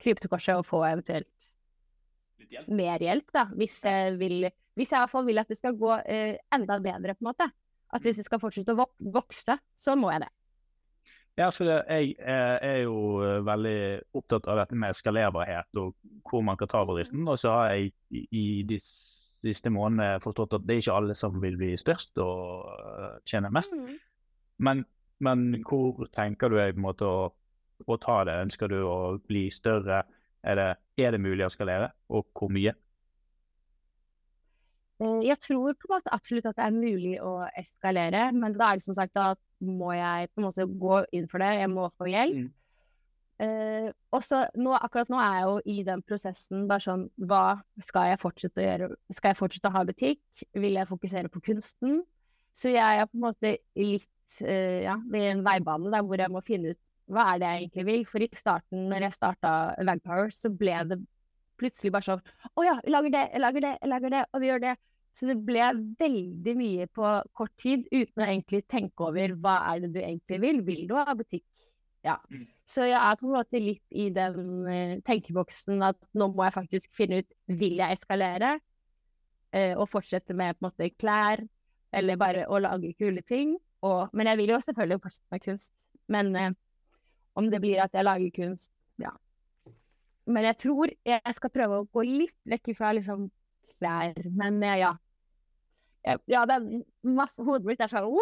krype 0.01 0.21
til 0.21 0.29
korset 0.29 0.57
og 0.57 0.65
få 0.65 0.83
eventuelt 0.85 1.47
hjelp. 2.49 2.69
mer 2.69 2.99
hjelp, 3.01 3.31
da. 3.33 3.47
Hvis 3.55 3.83
jeg, 3.85 4.17
vil, 4.19 4.49
hvis 4.75 4.91
jeg 4.91 4.97
i 4.97 5.01
hvert 5.01 5.13
fall 5.13 5.25
vil 5.25 5.41
at 5.41 5.49
det 5.49 5.57
skal 5.57 5.77
gå 5.77 5.95
eh, 6.05 6.37
enda 6.53 6.79
bedre, 6.79 7.15
på 7.15 7.25
en 7.25 7.31
måte. 7.31 7.49
At 7.91 8.05
hvis 8.05 8.21
det 8.21 8.25
skal 8.25 8.39
fortsette 8.39 8.71
å 8.71 8.85
vokse, 9.11 9.57
så 9.79 9.97
må 9.99 10.13
jeg 10.13 10.23
det. 10.23 10.31
Ja, 11.39 11.47
så 11.51 11.63
det, 11.63 11.77
jeg 11.87 12.15
er 12.19 12.81
jo 12.83 13.21
eh, 13.23 13.39
veldig 13.45 13.77
opptatt 14.19 14.49
av 14.51 14.61
dette 14.61 14.77
med 14.77 14.95
skalerbarhet 14.95 15.79
og 15.79 15.95
hvor 16.27 16.43
man 16.45 16.59
kan 16.59 16.69
ta 16.71 16.83
bedriften. 16.87 17.23
Og 17.27 17.39
så 17.39 17.53
har 17.55 17.75
jeg 17.75 17.93
i 18.31 18.45
de 18.67 18.77
siste 19.43 19.71
månedene 19.73 20.21
forstått 20.23 20.57
at 20.57 20.65
det 20.67 20.75
er 20.75 20.83
ikke 20.83 20.97
alle 20.99 21.17
som 21.17 21.37
vil 21.41 21.57
bli 21.59 21.73
størst 21.79 22.19
og 22.21 22.69
uh, 22.69 23.17
tjene 23.27 23.51
mest. 23.53 23.75
Mm. 23.77 23.97
Men, 24.61 24.83
men, 25.25 25.45
hvor 25.67 26.05
tenker 26.13 26.51
du 26.51 26.59
på 26.59 26.67
en 26.67 26.85
måte 26.85 27.07
å, 27.07 27.25
å 27.87 27.97
ta 28.01 28.21
det? 28.27 28.37
Ønsker 28.45 28.71
du 28.71 28.79
å 28.85 28.97
bli 29.27 29.47
større? 29.53 30.03
Er 30.41 30.57
det, 30.57 30.69
er 30.97 31.13
det 31.13 31.21
mulig 31.21 31.45
å 31.45 31.51
skalere, 31.53 31.91
og 32.09 32.25
hvor 32.37 32.49
mye? 32.53 32.73
Eh, 35.01 35.19
Jeg 35.27 35.37
tror 35.41 35.73
på 35.73 35.89
en 35.89 35.95
måte 35.95 36.13
absolutt 36.13 36.47
at 36.49 36.57
det 36.57 36.65
er 36.65 36.77
mulig 36.77 37.15
å 37.21 37.35
eskalere, 37.57 38.27
men 38.33 38.57
da 38.57 38.71
er 38.71 38.81
det 38.81 38.87
som 38.87 38.97
sagt 38.97 39.17
at 39.21 39.41
må 39.61 39.93
jeg 39.93 40.31
på 40.31 40.41
en 40.41 40.47
måte 40.47 40.65
gå 40.65 41.03
inn 41.13 41.27
for 41.29 41.43
det. 41.43 41.51
Jeg 41.59 41.69
må 41.69 41.89
få 41.97 42.09
hjelp. 42.09 42.39
Mm. 42.41 42.49
Eh, 43.41 43.89
og 44.13 44.21
så 44.21 44.43
akkurat 44.77 45.09
nå 45.09 45.17
er 45.17 45.35
jeg 45.39 45.45
jo 45.47 45.53
i 45.73 45.83
den 45.87 46.01
prosessen 46.05 46.67
bare 46.69 46.83
sånn 46.83 47.07
Hva 47.25 47.55
skal 47.81 48.11
jeg 48.11 48.21
fortsette 48.21 48.61
å 48.61 48.65
gjøre? 48.67 48.89
Skal 49.17 49.31
jeg 49.31 49.39
fortsette 49.39 49.71
å 49.71 49.75
ha 49.75 49.81
butikk? 49.87 50.43
Vil 50.53 50.77
jeg 50.77 50.89
fokusere 50.89 51.31
på 51.31 51.41
kunsten? 51.47 52.01
Så 52.53 52.73
jeg 52.73 52.99
er 53.01 53.07
på 53.09 53.17
en 53.17 53.23
måte 53.23 53.55
litt 53.79 54.41
uh, 54.43 54.79
ja, 54.83 54.97
ved 55.09 55.27
en 55.31 55.45
veibane 55.47 55.93
der 55.93 56.05
hvor 56.05 56.21
jeg 56.21 56.33
må 56.33 56.43
finne 56.45 56.75
ut 56.75 56.81
hva 57.11 57.25
er 57.31 57.41
det 57.41 57.49
jeg 57.49 57.63
egentlig 57.63 57.87
vil. 57.87 58.05
For 58.07 58.23
i 58.23 58.29
starten, 58.37 58.85
når 58.91 59.07
jeg 59.07 59.17
starta 59.17 59.55
Vagpower, 59.89 60.29
så 60.35 60.51
ble 60.53 60.77
det 60.91 60.99
plutselig 61.59 61.91
bare 61.95 62.07
sånn 62.07 62.21
Å 62.55 62.65
ja, 62.65 62.77
jeg 62.83 62.93
lager 62.93 63.15
det, 63.15 63.25
jeg 63.33 63.43
lager 63.43 63.65
det, 63.65 63.73
jeg 63.79 63.91
lager 63.91 64.15
det, 64.15 64.23
og 64.29 64.43
vi 64.43 64.51
gjør 64.51 64.63
det. 64.67 64.77
Så 65.17 65.27
det 65.27 65.37
ble 65.43 65.65
veldig 65.99 66.53
mye 66.55 66.87
på 66.93 67.09
kort 67.35 67.51
tid 67.59 67.83
uten 67.91 68.23
å 68.23 68.27
egentlig 68.29 68.63
tenke 68.71 69.09
over 69.09 69.33
hva 69.43 69.57
er 69.73 69.83
det 69.83 69.91
du 69.97 69.99
egentlig 69.99 70.39
vil. 70.45 70.61
Vil 70.67 70.85
du 70.87 70.95
ha 70.99 71.17
butikk? 71.17 71.47
Ja. 72.05 72.15
Mm. 72.31 72.47
Så 72.71 72.85
jeg 72.87 72.95
er 72.95 73.17
på 73.19 73.27
en 73.27 73.33
måte 73.35 73.59
litt 73.59 73.83
i 73.91 74.07
den 74.15 74.67
eh, 74.71 74.99
tenkeboksen 75.07 75.81
at 75.83 75.97
nå 76.15 76.29
må 76.31 76.45
jeg 76.47 76.55
faktisk 76.55 76.93
finne 76.95 77.19
ut 77.21 77.57
vil 77.59 77.81
jeg 77.81 77.97
eskalere 77.97 78.53
eh, 79.51 79.73
og 79.75 79.89
fortsette 79.91 80.35
med 80.37 80.55
på 80.55 80.63
en 80.63 80.69
måte 80.69 80.87
klær 80.95 81.43
eller 81.91 82.19
bare 82.19 82.45
å 82.47 82.61
lage 82.63 82.93
kule 82.95 83.23
ting. 83.27 83.57
Og, 83.83 84.13
men 84.15 84.29
jeg 84.29 84.39
vil 84.39 84.53
jo 84.53 84.61
selvfølgelig 84.63 85.01
fortsette 85.03 85.35
med 85.35 85.43
kunst. 85.43 85.73
Men 86.11 86.31
eh, 86.39 86.55
om 87.35 87.51
det 87.51 87.59
blir 87.63 87.83
at 87.83 87.97
jeg 87.97 88.07
lager 88.07 88.33
kunst, 88.37 88.71
ja. 89.01 89.11
Men 90.31 90.47
jeg 90.47 90.59
tror 90.63 90.91
jeg 91.07 91.35
skal 91.35 91.51
prøve 91.51 91.81
å 91.81 91.87
gå 91.91 92.05
litt 92.07 92.37
vekk 92.47 92.71
fra 92.77 92.93
liksom 92.95 93.27
klær. 93.75 94.15
Men 94.31 94.63
eh, 94.63 94.79
ja. 94.85 94.95
Ja, 96.01 96.47
det 96.49 96.55
er 96.55 96.85
masse 97.05 97.43
hodet 97.45 97.67
mitt 97.67 97.83
er 97.83 97.91
sånn 97.91 98.15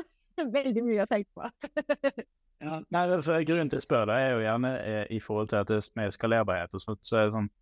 Veldig 0.56 0.82
mye 0.82 1.04
å 1.04 1.10
tenke 1.10 1.30
på. 1.36 2.24
Ja, 2.60 2.80
nei, 2.92 3.02
altså, 3.08 3.38
Grunnen 3.48 3.70
til 3.72 3.80
å 3.80 3.84
spørre 3.84 4.10
deg 4.10 4.22
er 4.22 4.34
jo 4.34 4.42
gjerne 4.44 4.70
eh, 4.84 5.04
i 5.16 5.20
forhold 5.24 5.48
til 5.52 5.60
at 5.62 5.70
det 5.70 5.80
med 5.96 6.12
skalerbarhet 6.12 6.74
og 6.76 6.82
sånt, 6.84 7.00
så 7.08 7.16
er 7.16 7.28
det 7.28 7.36
sånn 7.36 7.52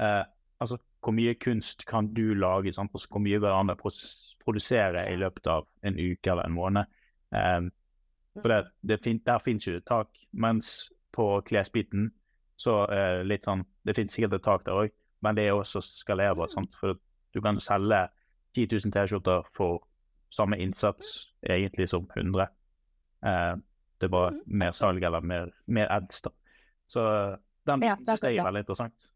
eh, 0.00 0.24
Altså, 0.62 0.78
hvor 1.02 1.12
mye 1.12 1.32
kunst 1.36 1.82
kan 1.88 2.06
du 2.14 2.36
lage? 2.38 2.72
Sant? 2.72 2.92
Altså, 2.94 3.08
hvor 3.10 3.20
mye 3.20 3.40
går 3.42 3.66
det 3.68 3.74
produsere 4.44 5.02
i 5.10 5.16
løpet 5.18 5.48
av 5.50 5.66
en 5.84 5.96
uke 5.98 6.30
eller 6.30 6.46
en 6.46 6.54
måned? 6.54 6.92
Eh, 7.34 7.66
for 8.38 8.52
det, 8.52 8.60
det 8.80 9.00
fin 9.04 9.18
der 9.26 9.42
finnes 9.44 9.66
jo 9.66 9.74
et 9.76 9.86
tak. 9.88 10.08
Mens 10.32 10.92
på 11.12 11.26
klesbiten 11.46 12.12
så 12.56 12.84
det 12.86 13.26
litt 13.26 13.46
sånn 13.46 13.64
Det 13.84 13.96
finnes 13.96 14.14
sikkert 14.14 14.38
et 14.38 14.44
tak 14.46 14.64
der 14.64 14.78
òg, 14.84 14.92
men 15.26 15.36
det 15.36 15.48
er 15.48 15.58
også 15.58 15.82
skalerbart. 15.84 16.52
Sant? 16.54 16.76
For 16.80 16.96
du 17.34 17.40
kan 17.42 17.58
selge 17.60 18.06
10 18.54 18.68
000 18.70 18.94
T-skjorter 18.94 19.42
for 19.52 19.82
samme 20.32 20.58
innsats 20.62 21.32
egentlig 21.42 21.88
som 21.90 22.06
100. 22.14 22.46
Eh, 23.26 23.54
det 24.02 24.10
var 24.12 24.34
Mhm, 24.34 24.42
mer 24.46 24.72
salg 24.76 25.02
eller 25.04 25.20
mer, 25.22 25.50
mer 25.66 25.90
ads, 25.92 26.22
da. 26.26 26.30
Så 26.90 27.04
den 27.66 27.82
Ja, 27.82 27.94
er 27.94 28.30
jeg 28.30 28.38
er 28.38 28.44
veldig 28.44 28.64
interessant. 28.64 29.10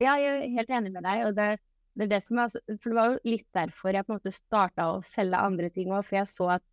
Ja, 0.00 0.14
jeg 0.20 0.42
er 0.44 0.52
helt 0.58 0.70
enig 0.76 0.92
med 0.92 1.04
deg. 1.06 1.22
og 1.26 1.36
det, 1.36 1.46
det 1.96 2.06
er 2.06 2.10
det 2.14 2.22
som 2.24 2.38
er, 2.42 2.48
For 2.82 2.90
det 2.92 2.96
var 2.98 3.12
jo 3.14 3.20
litt 3.32 3.46
derfor 3.56 3.94
jeg 3.96 4.04
på 4.06 4.12
en 4.12 4.18
måte 4.18 4.32
starta 4.34 4.88
å 4.92 5.02
selge 5.06 5.40
andre 5.40 5.70
ting 5.72 5.92
òg. 5.92 6.04
For 6.04 6.18
jeg 6.18 6.28
så 6.32 6.48
at 6.58 6.64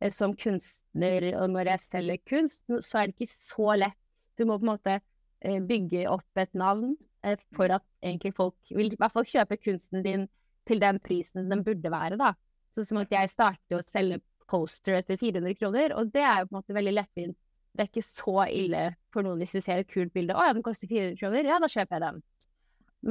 eh, 0.00 0.12
som 0.14 0.34
kunstner, 0.36 1.28
og 1.42 1.50
når 1.52 1.72
jeg 1.74 1.84
selger 1.88 2.22
kunst, 2.30 2.64
så 2.80 3.02
er 3.02 3.10
det 3.10 3.16
ikke 3.18 3.32
så 3.34 3.74
lett. 3.80 3.98
Du 4.38 4.44
må 4.48 4.56
på 4.58 4.64
en 4.66 4.72
måte 4.72 4.96
eh, 5.00 5.60
bygge 5.62 6.06
opp 6.10 6.40
et 6.40 6.54
navn 6.58 6.94
eh, 7.24 7.36
for 7.56 7.72
at 7.76 7.84
egentlig 8.02 8.34
folk 8.36 8.56
vil 8.74 8.92
i 8.92 8.98
hvert 9.00 9.12
fall 9.14 9.28
kjøpe 9.28 9.60
kunsten 9.62 10.02
din 10.06 10.26
til 10.68 10.80
den 10.80 10.98
prisen 11.04 11.50
den 11.50 11.62
burde 11.66 11.90
være, 11.92 12.16
da. 12.20 12.32
Sånn 12.74 12.88
som 12.88 13.02
at 13.04 13.12
jeg 13.12 13.30
startet 13.30 13.76
å 13.76 13.84
selge 13.86 14.22
poster 14.54 15.00
etter 15.00 15.18
400 15.18 15.58
kroner, 15.58 15.96
og 15.98 16.12
det 16.14 16.22
er 16.22 16.42
jo 16.42 16.50
på 16.50 16.54
en 16.54 16.60
måte 16.60 16.76
veldig 16.76 16.94
lettvint. 16.94 17.38
Det 17.74 17.82
er 17.82 17.90
ikke 17.90 18.06
så 18.06 18.44
ille 18.54 18.84
for 19.12 19.26
noen 19.26 19.40
hvis 19.42 19.56
de 19.56 19.62
ser 19.64 19.82
et 19.82 19.90
kult 19.90 20.12
bilde. 20.14 20.36
Å 20.36 20.46
ja, 20.46 20.54
den 20.54 20.62
koster 20.62 20.90
400 20.90 21.18
kroner. 21.18 21.48
Ja, 21.50 21.58
da 21.62 21.70
kjøper 21.70 21.96
jeg 21.96 22.04
den. 22.04 22.20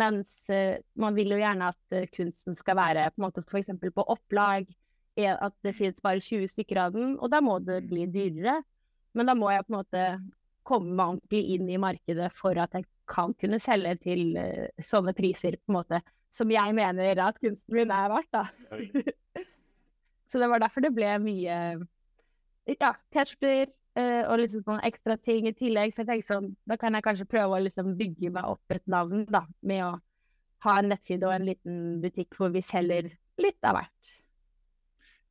Mens 0.03 0.31
uh, 0.50 0.77
man 0.97 1.17
vil 1.17 1.35
jo 1.35 1.41
gjerne 1.41 1.69
at 1.73 1.97
uh, 1.97 2.05
kunsten 2.15 2.55
skal 2.57 2.79
være 2.79 3.09
på 3.12 3.21
en 3.21 3.25
måte 3.27 3.43
f.eks. 3.43 3.73
på 3.83 4.05
opplag, 4.15 4.71
eh, 5.19 5.35
at 5.35 5.55
det 5.65 5.75
finnes 5.77 6.00
bare 6.05 6.23
20 6.23 6.50
stykker 6.55 6.79
av 6.85 6.95
den, 6.95 7.17
og 7.19 7.29
da 7.33 7.43
må 7.45 7.59
det 7.62 7.83
bli 7.91 8.07
dyrere. 8.09 8.62
Men 9.13 9.29
da 9.29 9.35
må 9.38 9.51
jeg 9.53 9.67
på 9.67 9.73
en 9.73 9.79
måte 9.81 10.07
komme 10.65 10.95
meg 10.95 11.17
ordentlig 11.17 11.43
inn 11.57 11.69
i 11.69 11.81
markedet 11.81 12.31
for 12.33 12.57
at 12.57 12.73
jeg 12.79 12.88
kan 13.12 13.35
kunne 13.38 13.59
selge 13.62 13.97
til 14.07 14.31
uh, 14.39 14.69
sånne 14.81 15.13
priser, 15.17 15.59
på 15.59 15.73
en 15.73 15.81
måte, 15.81 16.01
som 16.33 16.50
jeg 16.50 16.73
mener 16.73 17.19
at 17.21 17.38
kunsten 17.43 17.75
min 17.77 17.93
er 17.93 18.09
verdt, 18.15 18.31
da. 18.33 18.47
Så 20.32 20.42
det 20.42 20.50
var 20.50 20.63
derfor 20.63 20.84
det 20.84 20.94
ble 20.96 21.12
mye 21.22 21.58
ja, 22.70 22.94
T-skjorter 23.13 23.68
uh, 24.00 24.24
og 24.32 24.39
liksom 24.42 24.63
sånn 24.65 24.84
ekstra 24.88 25.18
ting 25.22 25.50
i 25.50 25.56
tillegg. 25.58 25.94
For 25.94 26.03
jeg 26.03 26.12
tenkte 26.12 26.30
sånn, 26.32 26.50
da 26.70 26.77
kan 26.80 26.96
jeg 26.96 27.06
kanskje 27.06 27.30
prøve 27.30 27.58
å 27.58 27.63
liksom 27.65 27.94
bygge 28.00 28.32
meg 28.36 28.50
opp 28.56 28.75
et 28.75 28.86
navn, 28.92 29.25
da. 29.32 29.44
Med 29.68 29.86
å 29.88 29.92
ha 30.63 30.77
en 30.80 30.94
nettside 30.94 31.27
og 31.27 31.36
en 31.36 31.48
liten 31.50 31.82
butikk 32.03 32.38
hvor 32.39 32.53
vi 32.53 32.63
selger 32.63 33.12
litt 33.42 33.68
av 33.68 33.80
hvert. 33.80 34.13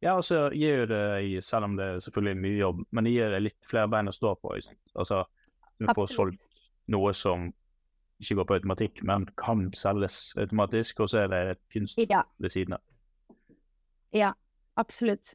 Ja, 0.02 0.16
og 0.18 0.24
så 0.26 0.48
gir 0.50 0.88
det, 0.90 1.02
selv 1.46 1.68
om 1.68 1.76
det 1.78 1.84
er 1.86 2.00
selvfølgelig 2.02 2.38
mye 2.42 2.58
jobb, 2.58 2.80
men 2.90 3.06
det 3.06 3.12
gir 3.14 3.30
det 3.30 3.42
litt 3.44 3.68
flere 3.70 3.90
bein 3.90 4.10
å 4.10 4.14
stå 4.14 4.32
på. 4.42 4.56
Altså, 4.98 5.20
du 5.78 5.86
får 5.94 6.08
solgt 6.10 6.48
noe 6.90 7.12
som 7.14 7.52
ikke 8.22 8.40
går 8.40 8.48
på 8.48 8.56
automatikk, 8.58 9.02
men 9.06 9.28
kan 9.38 9.68
selges 9.78 10.32
automatisk, 10.38 11.04
og 11.04 11.10
så 11.10 11.22
er 11.22 11.30
det 11.30 11.44
kunst 11.74 12.02
Ja, 12.02 12.24
ved 12.42 12.54
siden 12.54 12.74
av. 12.74 12.82
ja, 14.12 14.32
absolutt. 14.76 15.34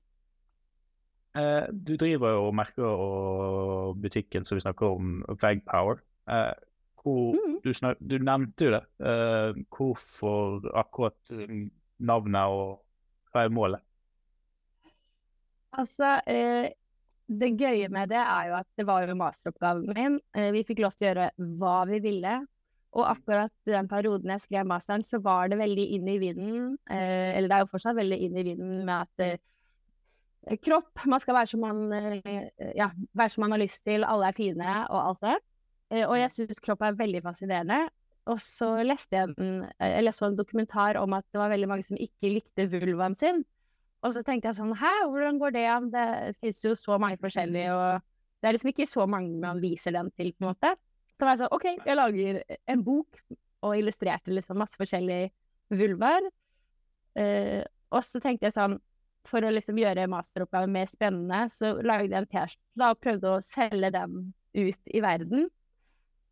Eh, 1.38 1.68
du 1.72 1.96
driver 1.98 2.34
jo 2.38 2.52
merker 2.56 2.88
og 2.88 4.00
butikken 4.02 4.46
som 4.46 4.58
vi 4.58 4.64
snakker 4.66 4.96
om, 4.98 5.20
Vagpower. 5.42 6.02
Eh, 6.30 6.54
Mhm. 7.08 7.62
du, 7.64 7.74
snak, 7.74 7.98
du 8.04 8.18
nevnte 8.20 8.66
jo 8.66 8.72
det. 8.72 8.84
Eh, 9.00 9.54
hvorfor 9.72 10.66
akkurat 10.76 11.16
eh, 11.32 11.70
navnet, 12.00 12.52
og 12.52 12.82
hva 13.32 13.46
er 13.46 13.50
målet? 13.50 13.82
Altså, 15.78 16.22
eh, 16.28 16.74
det 17.28 17.52
gøye 17.60 17.90
med 17.90 18.10
det 18.10 18.18
er 18.20 18.50
jo 18.50 18.56
at 18.60 18.68
det 18.78 18.86
var 18.88 19.08
jo 19.08 19.16
masteroppgaven 19.16 19.94
min. 19.96 20.20
Eh, 20.36 20.52
vi 20.52 20.64
fikk 20.68 20.80
lov 20.84 20.96
til 20.98 21.08
å 21.08 21.10
gjøre 21.12 21.30
hva 21.60 21.86
vi 21.88 22.00
ville. 22.00 22.48
Og 22.98 23.04
akkurat 23.06 23.54
den 23.70 23.90
perioden 23.90 24.32
jeg 24.34 24.42
skrev 24.42 24.66
masteren, 24.70 25.04
så 25.06 25.20
var 25.22 25.52
det 25.52 25.60
veldig 25.60 25.86
inn 25.98 26.08
i 26.10 26.18
vinden. 26.22 26.72
Eh, 26.90 27.36
eller 27.38 27.52
det 27.52 27.58
er 27.58 27.66
jo 27.66 27.74
fortsatt 27.74 27.98
veldig 27.98 28.18
inn 28.26 28.40
i 28.40 28.46
vinden 28.48 28.80
med 28.88 29.06
at 29.06 29.26
eh, 29.26 30.58
kropp 30.64 31.06
Man 31.06 31.22
skal 31.22 31.36
være 31.36 31.52
som 31.52 31.62
man, 31.62 31.84
eh, 31.94 32.50
ja, 32.78 32.90
være 33.14 33.34
som 33.34 33.46
man 33.46 33.54
har 33.54 33.62
lyst 33.62 33.84
til, 33.86 34.08
alle 34.08 34.32
er 34.32 34.38
fine 34.38 34.80
og 34.88 34.98
alt 35.04 35.22
det. 35.28 35.38
Eh, 35.92 36.08
og 36.08 36.18
jeg 36.18 36.34
syns 36.34 36.64
kropp 36.64 36.82
er 36.84 36.98
veldig 36.98 37.22
fascinerende. 37.26 37.84
Og 38.28 38.42
så 38.44 38.74
leste 38.84 39.16
jeg 39.16 39.36
en, 39.38 39.62
eh, 39.80 39.98
eller 40.00 40.12
så 40.12 40.28
en 40.28 40.40
dokumentar 40.40 40.98
om 41.00 41.14
at 41.14 41.26
det 41.32 41.40
var 41.40 41.54
veldig 41.54 41.70
mange 41.70 41.86
som 41.88 42.00
ikke 42.00 42.34
likte 42.34 42.68
vulvaen 42.72 43.16
sin. 43.16 43.44
Og 44.06 44.14
så 44.14 44.24
tenkte 44.24 44.50
jeg 44.50 44.60
sånn 44.60 44.76
Hæ, 44.78 44.94
hvordan 45.10 45.40
går 45.42 45.54
det 45.56 45.66
an? 45.72 45.92
Det 45.94 46.36
finnes 46.42 46.64
jo 46.64 46.76
så 46.78 46.98
mange 47.02 47.18
forskjellige, 47.22 47.74
og 47.74 48.02
det 48.42 48.50
er 48.50 48.58
liksom 48.58 48.74
ikke 48.74 48.90
så 48.90 49.08
mange 49.10 49.40
man 49.42 49.62
viser 49.62 49.96
den 49.96 50.12
til, 50.12 50.34
på 50.34 50.46
en 50.46 50.52
måte. 50.52 50.76
Så 51.18 51.26
var 51.26 51.34
jeg 51.34 51.42
sånn 51.42 51.56
OK, 51.56 51.68
jeg 51.82 51.98
lager 51.98 52.42
en 52.70 52.84
bok 52.86 53.22
og 53.66 53.74
illustrerte 53.78 54.34
liksom 54.34 54.60
masse 54.62 54.78
forskjellige 54.78 55.32
vulvaer. 55.74 56.28
Uh, 57.18 57.64
og 57.90 58.04
så 58.06 58.22
tenkte 58.22 58.46
jeg 58.46 58.54
sånn 58.54 58.78
For 59.28 59.44
å 59.44 59.50
liksom 59.52 59.80
gjøre 59.82 60.06
masteroppgaven 60.08 60.72
mer 60.72 60.88
spennende, 60.88 61.50
så 61.52 61.74
lagde 61.84 62.14
jeg 62.14 62.22
en 62.22 62.28
T-skjorte 62.32 62.92
og 62.94 63.00
prøvde 63.04 63.32
å 63.34 63.42
selge 63.44 63.90
den 63.92 64.14
ut 64.56 64.94
i 64.94 65.02
verden. 65.04 65.50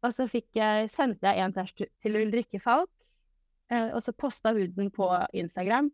Og 0.06 0.14
så 0.16 0.30
jeg, 0.32 0.88
sendte 0.94 1.28
jeg 1.28 1.44
en 1.44 1.56
T-skjorte 1.58 1.90
til 2.06 2.16
Ulrikke 2.22 2.62
Falk, 2.64 2.92
uh, 3.74 3.90
og 3.90 4.00
så 4.06 4.16
posta 4.16 4.54
hun 4.56 4.72
den 4.78 4.94
på 4.96 5.10
Instagram. 5.36 5.90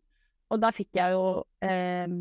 Og 0.52 0.62
da 0.62 0.70
fikk 0.76 0.92
jeg 1.00 1.16
jo 1.16 1.26
um, 1.42 2.16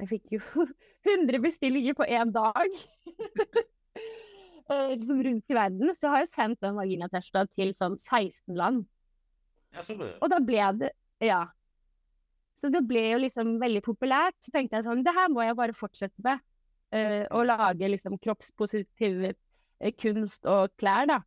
Jeg 0.00 0.10
fikk 0.16 0.38
jo 0.38 0.66
100 1.12 1.38
bestillinger 1.44 1.94
på 1.94 2.08
én 2.08 2.34
dag. 2.34 2.82
eh, 4.72 4.88
liksom 4.94 5.22
rundt 5.24 5.52
i 5.52 5.56
verden. 5.56 5.92
Så 5.96 6.12
har 6.12 6.22
jeg 6.22 6.32
sendt 6.32 6.60
den 6.64 6.76
Vagina-T-skjorta 6.78 7.48
til 7.56 7.74
sånn 7.76 7.96
16 7.98 8.56
land. 8.58 8.84
Og 10.20 10.28
da 10.32 10.40
ble 10.40 10.72
det 10.80 10.92
Ja. 11.24 11.46
Så 12.58 12.72
det 12.74 12.80
ble 12.88 13.04
jo 13.12 13.18
liksom 13.22 13.58
veldig 13.60 13.82
populært. 13.86 14.34
Så 14.42 14.50
tenkte 14.54 14.78
jeg 14.78 14.86
sånn 14.88 15.04
Det 15.04 15.14
her 15.14 15.28
må 15.30 15.44
jeg 15.44 15.56
bare 15.58 15.76
fortsette 15.76 16.24
med. 16.24 16.40
Eh, 16.90 17.26
å 17.30 17.44
lage 17.44 17.88
liksom 17.88 18.16
kroppspositiv 18.18 19.24
eh, 19.28 19.92
kunst 20.00 20.46
og 20.48 20.72
klær, 20.80 21.06
da. 21.06 21.18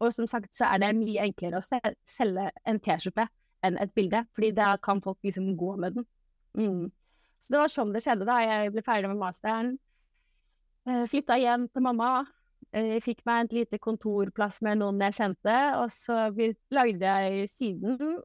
Og 0.00 0.14
som 0.16 0.26
sagt 0.26 0.54
så 0.56 0.70
er 0.70 0.80
det 0.80 0.94
mye 0.96 1.26
enklere 1.26 1.60
å 1.60 1.64
se 1.64 1.78
selge 2.08 2.48
en 2.64 2.80
T-skjorte 2.80 3.26
enn 3.66 3.76
et 3.76 3.92
bilde, 3.92 4.24
fordi 4.32 4.54
da 4.56 4.72
kan 4.80 5.02
folk 5.04 5.18
liksom 5.22 5.52
gå 5.60 5.74
med 5.76 5.98
den. 5.98 6.06
Mm. 6.56 6.88
Så 7.44 7.52
det 7.52 7.60
var 7.60 7.72
sånn 7.72 7.92
det 7.92 8.02
skjedde 8.04 8.24
da. 8.28 8.38
Jeg 8.40 8.72
ble 8.72 8.84
ferdig 8.84 9.10
med 9.12 9.20
masteren. 9.20 9.74
Flytta 10.88 11.36
igjen 11.36 11.68
til 11.68 11.84
mamma. 11.84 12.24
Eh, 12.72 12.92
Jeg 12.96 13.02
fikk 13.02 13.22
meg 13.26 13.48
et 13.48 13.56
lite 13.60 13.80
kontorplass 13.82 14.60
med 14.62 14.78
noen 14.80 15.00
jeg 15.08 15.16
kjente, 15.18 15.56
og 15.80 15.90
så 15.94 16.28
lagde 16.70 17.14
jeg 17.14 17.48
siden. 17.50 18.20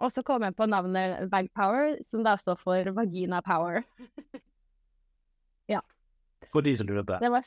Og 0.00 0.12
så 0.12 0.24
kom 0.24 0.46
jeg 0.46 0.56
på 0.56 0.68
navnet 0.70 1.26
Vag 1.32 1.50
Power, 1.56 1.98
som 2.08 2.24
da 2.24 2.36
står 2.40 2.56
for 2.60 2.92
Vagina 2.96 3.42
Power. 3.44 3.82
ja. 5.74 5.82
For 6.52 6.64
de 6.64 6.72
som 6.76 6.88
lurte. 6.88 7.20
Det 7.20 7.30
var 7.32 7.44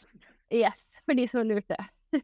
Yes, 0.54 0.86
for 1.02 1.18
de 1.18 1.26
som 1.26 1.48
lurte. 1.50 1.78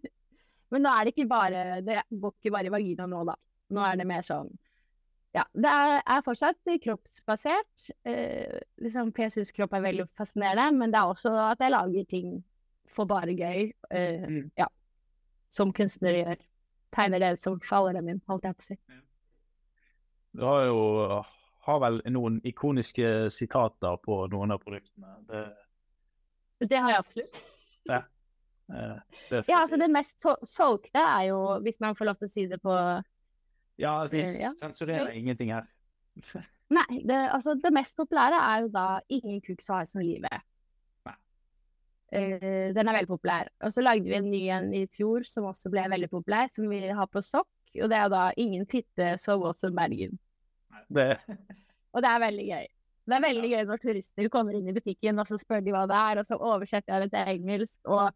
Men 0.70 0.84
nå 0.86 0.90
er 0.94 1.08
det 1.08 1.16
ikke 1.16 1.26
bare 1.26 1.62
Det 1.82 1.96
går 2.14 2.34
ikke 2.36 2.52
bare 2.54 2.70
i 2.70 2.74
vagina 2.74 3.08
nå, 3.10 3.24
da. 3.26 3.34
Nå 3.74 3.82
er 3.82 3.98
det 3.98 4.06
mer 4.10 4.22
sånn 4.26 4.52
Ja. 5.34 5.48
Det 5.54 5.70
er, 5.70 5.96
er 6.06 6.22
fortsatt 6.26 6.70
kroppsbasert. 6.84 7.90
Eh, 8.06 8.60
liksom, 8.82 9.10
jeg 9.18 9.34
syns 9.34 9.54
kropp 9.56 9.74
er 9.78 9.84
veldig 9.88 10.06
fascinerende, 10.18 10.78
men 10.78 10.94
det 10.94 11.02
er 11.02 11.10
også 11.10 11.34
at 11.48 11.66
jeg 11.66 11.74
lager 11.74 12.06
ting 12.10 12.32
for 12.96 13.10
bare 13.10 13.36
gøy. 13.38 13.72
Uh, 13.94 14.50
ja. 14.58 14.68
Som 15.54 15.74
kunstnere 15.74 16.24
gjør. 16.24 16.46
Tegner 16.96 17.22
det 17.22 17.36
som 17.42 17.60
falleren 17.62 18.06
min, 18.06 18.22
holdt 18.30 18.48
jeg 18.48 18.58
på 18.58 18.66
å 18.66 18.70
si. 18.70 18.80
Du 20.38 20.46
har 20.46 20.66
jo 20.70 20.80
har 21.70 21.80
vel 21.84 22.00
noen 22.14 22.40
ikoniske 22.48 23.30
sitater 23.34 23.98
på 24.06 24.22
noen 24.34 24.56
av 24.56 24.62
produktene. 24.64 25.16
Det, 25.30 25.44
Det 26.70 26.80
har 26.82 26.94
jeg 26.94 27.04
absolutt. 27.04 27.42
Ja. 27.90 28.02
det 28.70 29.44
Ja, 29.50 29.62
altså 29.64 29.78
det 29.82 29.90
mest 29.94 30.26
solgte 30.46 31.02
er 31.02 31.30
jo, 31.30 31.40
hvis 31.66 31.80
man 31.82 31.98
får 31.98 32.10
lov 32.12 32.20
til 32.20 32.30
å 32.30 32.34
si 32.34 32.46
det 32.50 32.62
på 32.64 32.76
Ja, 33.80 34.02
altså, 34.02 34.18
de 34.18 34.40
Ja. 34.42 34.54
sensurerer 34.60 35.12
ingenting 35.16 35.54
her. 35.54 35.68
Nei, 36.70 37.02
det, 37.08 37.18
altså 37.34 37.56
det 37.58 37.72
mest 37.74 37.98
populære 37.98 38.38
er 38.38 38.62
jo 38.62 38.68
da 38.74 39.02
'Ingen 39.10 39.42
kuk 39.42 39.62
så 39.62 39.80
hard 39.80 39.88
som 39.88 40.02
livet'. 40.02 40.42
Eh, 42.12 42.72
den 42.74 42.88
er 42.88 42.96
veldig 42.96 43.12
populær. 43.12 43.52
Og 43.62 43.74
så 43.74 43.84
lagde 43.86 44.10
vi 44.10 44.18
en 44.18 44.30
ny 44.32 44.42
en 44.56 44.74
i 44.74 44.86
fjor 44.98 45.28
som 45.28 45.50
også 45.50 45.70
ble 45.74 45.86
veldig 45.92 46.10
populær, 46.10 46.50
som 46.56 46.70
vi 46.72 46.82
har 46.88 47.10
på 47.12 47.22
sokk. 47.26 47.50
Og 47.78 47.90
det 47.92 47.98
er 47.98 48.10
da 48.10 48.32
'Ingen 48.34 48.66
fitte 48.66 49.18
så 49.18 49.38
våt 49.38 49.60
som 49.60 49.76
Bergen'. 49.76 50.18
Det, 50.90 51.20
Og 51.94 52.02
det 52.02 52.10
er 52.10 52.20
veldig 52.20 52.48
gøy. 52.48 52.66
Det 53.10 53.16
er 53.18 53.26
veldig 53.26 53.50
gøy 53.50 53.64
når 53.66 53.82
turister 53.82 54.30
kommer 54.30 54.54
inn 54.54 54.68
i 54.70 54.74
butikken, 54.74 55.20
og 55.20 55.28
så 55.28 55.38
spør 55.38 55.64
de 55.66 55.72
hva 55.74 55.86
det 55.90 55.98
er, 55.98 56.20
og 56.20 56.26
så 56.26 56.38
oversetter 56.38 56.94
jeg 56.94 57.02
det 57.02 57.12
til 57.14 57.32
engelsk. 57.34 57.80
Og 57.86 58.12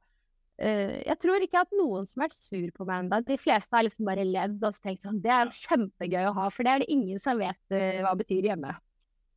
uh, 0.62 0.98
jeg 1.08 1.18
tror 1.20 1.42
ikke 1.42 1.64
at 1.66 1.74
noen 1.74 2.06
som 2.06 2.22
har 2.22 2.30
vært 2.30 2.50
sur 2.50 2.68
på 2.78 2.86
meg 2.86 3.00
ennå. 3.00 3.22
De 3.26 3.38
fleste 3.38 3.74
har 3.74 3.84
liksom 3.88 4.06
bare 4.06 4.26
ledd 4.26 4.62
og 4.62 4.74
så 4.74 4.86
tenkt 4.86 5.08
sånn 5.08 5.22
Det 5.22 5.34
er 5.34 5.50
kjempegøy 5.50 6.30
å 6.30 6.36
ha, 6.38 6.50
for 6.54 6.64
det 6.64 6.74
er 6.74 6.86
det 6.86 6.92
ingen 6.94 7.20
som 7.24 7.42
vet 7.42 7.62
uh, 7.74 8.02
hva 8.06 8.14
det 8.14 8.22
betyr 8.26 8.50
hjemme. 8.52 8.76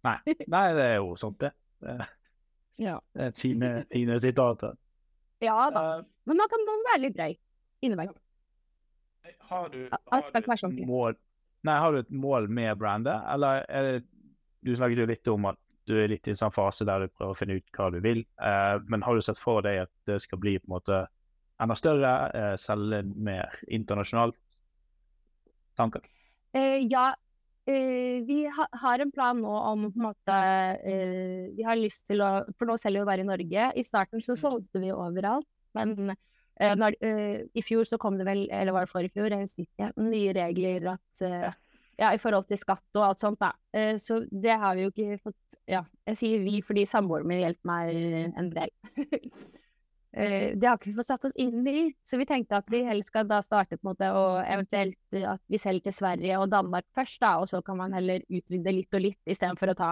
nei, 0.05 0.19
nei, 0.57 0.67
det 0.77 0.87
er 0.91 0.97
jo 0.99 1.17
sånt, 1.17 1.41
det. 1.41 1.53
Ja. 2.79 2.99
sine, 3.15 3.25
er 3.27 3.31
fine, 3.33 3.87
fine 3.93 4.19
sitater. 4.21 4.77
Ja 5.45 5.71
da. 5.71 5.99
Eh, 5.99 6.05
Men 6.27 6.37
man 6.43 6.49
kan 6.49 6.65
være 6.69 7.01
litt 7.01 7.17
drøy 7.17 7.37
innimellom. 7.83 8.17
har 9.51 9.69
du, 9.69 9.89
har 9.91 10.23
du 10.23 10.69
et 10.77 10.87
mål 10.87 11.17
Nei, 11.67 11.79
har 11.83 11.93
du 11.93 11.99
et 11.99 12.11
mål 12.11 12.49
med 12.49 12.77
brandet, 12.79 13.17
eller 13.33 13.65
er 13.69 13.83
det 13.83 14.05
Du 14.63 14.75
snakket 14.75 14.99
jo 14.99 15.07
litt 15.07 15.29
om 15.29 15.47
at 15.51 15.59
du 15.87 15.95
er 16.03 16.09
litt 16.11 16.27
i 16.27 16.33
en 16.33 16.39
sånn 16.39 16.55
fase 16.55 16.85
der 16.87 17.05
du 17.05 17.13
prøver 17.15 17.31
å 17.33 17.39
finne 17.39 17.57
ut 17.61 17.77
hva 17.77 17.91
du 17.95 18.01
vil, 18.03 18.25
eh, 18.43 18.79
men 18.91 19.03
har 19.07 19.15
du 19.15 19.23
sett 19.23 19.39
for 19.39 19.63
deg 19.63 19.85
at 19.85 19.91
det 20.11 20.17
skal 20.25 20.41
bli 20.43 20.57
på 20.59 20.67
en 20.67 20.75
måte 20.75 20.97
enda 21.63 21.77
større, 21.79 22.11
eh, 22.35 22.55
selge 22.59 23.05
mer 23.15 23.55
internasjonalt? 23.71 24.35
Tanker? 25.79 26.03
Eh, 26.53 26.83
ja, 26.91 27.13
eh, 27.67 28.23
vi 28.27 28.39
ha, 28.53 28.67
har 28.83 29.03
en 29.03 29.13
plan 29.13 29.39
nå 29.41 29.53
om 29.71 29.87
på 29.91 30.01
en 30.01 30.07
måte 30.09 30.39
eh, 30.87 31.51
Vi 31.57 31.67
har 31.67 31.79
lyst 31.79 32.07
til 32.11 32.23
å 32.25 32.31
For 32.57 32.69
nå 32.69 32.79
selger 32.81 33.05
vi 33.05 33.11
bare 33.11 33.25
i 33.25 33.29
Norge. 33.29 33.69
I 33.75 33.85
starten 33.87 34.25
så 34.25 34.37
solgte 34.39 34.83
vi 34.83 34.93
overalt, 34.95 35.49
men 35.77 36.15
eh, 36.15 36.75
når, 36.79 36.99
eh, 37.05 37.39
i 37.55 37.65
fjor 37.65 37.89
så 37.89 37.99
kom 38.03 38.19
det 38.21 38.29
vel, 38.29 38.47
eller 38.51 38.77
var 38.77 38.87
det 38.87 38.93
forrige 38.93 39.17
fjor, 39.17 39.33
jeg 39.33 39.47
husker 39.47 39.67
ikke, 39.67 39.93
nye 40.07 40.37
regler 40.37 40.93
at 40.97 41.27
eh, 41.27 41.51
Ja, 41.97 42.11
i 42.13 42.21
forhold 42.21 42.45
til 42.45 42.59
skatt 42.61 42.99
og 42.99 43.07
alt 43.07 43.23
sånt, 43.23 43.41
da. 43.41 43.55
Eh, 43.73 43.95
så 44.03 44.21
det 44.29 44.59
har 44.61 44.77
vi 44.77 44.87
jo 44.87 44.93
ikke 44.93 45.21
fått 45.25 45.41
Ja, 45.67 45.81
jeg 46.07 46.19
sier 46.21 46.43
vi 46.45 46.61
fordi 46.63 46.85
samboeren 46.87 47.27
min 47.27 47.41
hjelper 47.43 47.71
meg 47.73 48.35
en 48.39 48.51
del. 48.55 48.75
Eh, 50.17 50.57
Det 50.57 50.65
har 50.65 50.79
ikke 50.79 50.95
vi 50.95 50.97
fått 50.97 51.11
satt 51.11 51.25
oss 51.29 51.35
inn 51.37 51.67
i, 51.69 51.91
så 52.09 52.17
vi 52.17 52.25
tenkte 52.25 52.57
at 52.57 52.71
vi 52.73 52.81
helst 52.87 53.11
skal 53.11 53.27
da 53.29 53.43
starte 53.45 53.77
på 53.77 53.85
en 53.85 53.91
måte, 53.91 54.07
og 54.17 54.39
eventuelt 54.49 54.97
eh, 55.13 55.27
at 55.29 55.43
vi 55.53 55.61
selger 55.61 55.91
til 55.91 55.97
Sverige 55.99 56.39
og 56.41 56.49
Danmark 56.55 56.87
først, 56.97 57.21
da, 57.21 57.35
og 57.43 57.51
så 57.51 57.61
kan 57.65 57.77
man 57.77 57.93
heller 57.93 58.25
utvide 58.25 58.73
litt 58.73 58.97
og 58.97 59.05
litt, 59.05 59.21
istedenfor 59.29 59.75
å 59.75 59.77
ta 59.77 59.91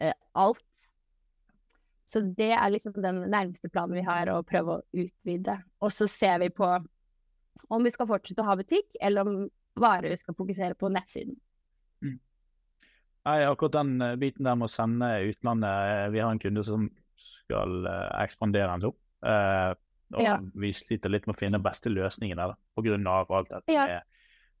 eh, 0.00 0.16
alt. 0.32 0.64
Så 2.08 2.22
det 2.38 2.54
er 2.56 2.72
liksom 2.72 2.96
den 2.96 3.20
nærmeste 3.28 3.68
planen 3.68 3.98
vi 4.00 4.06
har, 4.06 4.32
å 4.32 4.40
prøve 4.42 4.78
å 4.78 4.86
utvide. 4.96 5.58
Og 5.84 5.92
så 5.92 6.08
ser 6.08 6.40
vi 6.40 6.48
på 6.48 6.70
om 7.68 7.84
vi 7.84 7.92
skal 7.92 8.08
fortsette 8.08 8.40
å 8.40 8.48
ha 8.48 8.56
butikk, 8.56 8.88
eller 8.96 9.28
om 9.28 9.44
varer 9.76 10.08
vi 10.08 10.18
skal 10.22 10.38
fokusere 10.40 10.78
på 10.80 10.88
nettsiden. 10.88 11.36
Nei, 13.28 13.36
akkurat 13.44 13.76
den 13.76 14.00
eh, 14.00 14.16
biten 14.16 14.48
der 14.48 14.56
med 14.56 14.70
å 14.70 14.72
sende 14.72 15.12
utlandet 15.28 16.08
Vi 16.16 16.24
har 16.24 16.32
en 16.32 16.40
kunde 16.40 16.64
som 16.64 16.88
skal 17.20 17.84
ekspandere 18.24 18.72
en 18.72 18.88
jobb. 18.88 18.96
Eh, 19.22 19.74
og 20.14 20.22
Ja. 20.22 20.38
vi 20.54 20.72
sliter 20.72 21.10
litt 21.10 21.26
med 21.26 21.36
å 21.36 21.38
finne 21.38 21.62
beste 21.62 21.90
løsningen 21.90 22.36
der, 22.36 22.54
av 22.56 23.30
alt 23.30 23.48
dette 23.48 23.72
Ja. 23.72 23.86
med 23.86 24.02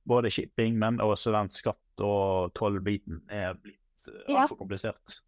både 0.06 0.30
shipping, 0.30 0.78
men 0.78 0.98
også 0.98 1.32
den 1.32 1.48
skatt- 1.48 1.76
og 2.00 2.52
tollbiten 2.54 3.20
er 3.28 3.54
blitt 3.54 4.08
eh, 4.08 4.32
Ja. 4.32 4.42
altfor 4.46 4.58
komplisert. 4.58 5.22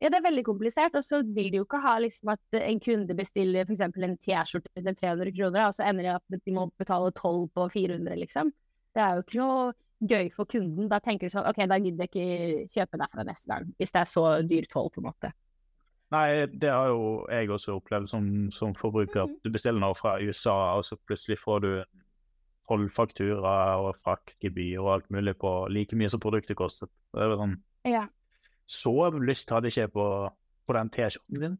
Ja, 0.00 0.08
det 0.10 0.18
er 0.20 0.30
veldig 0.30 0.44
komplisert, 0.44 0.94
og 0.94 1.02
så 1.02 1.24
vil 1.26 1.50
de 1.50 1.56
jo 1.58 1.64
ikke 1.64 1.80
ha 1.82 1.96
liksom 1.98 2.30
at 2.30 2.38
en 2.60 2.78
kunde 2.78 3.16
bestiller 3.18 3.64
f.eks. 3.66 3.80
en 3.80 4.16
T-skjorte 4.22 4.68
til 4.76 4.94
300 4.94 5.32
kroner, 5.34 5.66
og 5.66 5.74
så 5.74 5.88
ender 5.88 6.02
det 6.06 6.14
at 6.14 6.44
de 6.44 6.52
må 6.54 6.70
betale 6.78 7.10
12 7.10 7.48
på 7.50 7.66
400, 7.72 8.14
liksom. 8.16 8.52
Det 8.94 9.02
er 9.02 9.16
jo 9.16 9.22
ikke 9.22 9.40
noe 9.42 9.72
gøy 10.06 10.30
for 10.32 10.44
kunden. 10.46 10.88
Da 10.88 11.00
tenker 11.00 11.26
du 11.26 11.34
sånn 11.34 11.48
OK, 11.48 11.66
da 11.66 11.80
gidder 11.82 12.06
jeg 12.06 12.10
ikke 12.14 12.68
kjøpe 12.70 13.00
derfra 13.02 13.24
neste 13.26 13.46
gang, 13.50 13.74
hvis 13.80 13.90
det 13.90 14.00
er 14.04 14.04
så 14.04 14.24
dyr 14.46 14.68
toll, 14.70 14.88
på 14.90 14.98
en 15.02 15.08
måte. 15.10 15.32
Nei, 16.14 16.46
det 16.48 16.70
har 16.72 16.88
jo 16.88 17.26
jeg 17.28 17.50
også 17.52 17.74
opplevd 17.76 18.08
som, 18.08 18.28
som 18.54 18.74
forbruker. 18.76 19.26
Mm 19.26 19.34
at 19.34 19.44
Du 19.44 19.52
bestiller 19.52 19.80
noe 19.80 19.96
fra 19.96 20.16
USA, 20.20 20.76
og 20.78 20.84
så 20.84 20.96
plutselig 20.96 21.38
får 21.38 21.64
du 21.64 21.72
tolv 22.68 22.88
tollfaktura 22.88 23.54
og 23.80 23.96
fraktgebyr 23.96 24.80
og 24.80 24.92
alt 24.94 25.10
mulig 25.10 25.34
på 25.40 25.52
like 25.72 25.96
mye 25.96 26.10
som 26.12 26.20
produktet 26.20 26.56
kostet. 26.56 26.90
Det 27.12 27.24
er 27.24 27.36
sånn, 27.36 27.56
Ja. 27.88 28.06
Så 28.68 28.92
lyst 29.24 29.50
hadde 29.50 29.70
jeg 29.70 29.88
ikke 29.88 29.94
på, 29.96 30.06
på 30.66 30.76
den 30.76 30.90
T-skjorten 30.92 31.40
din. 31.40 31.56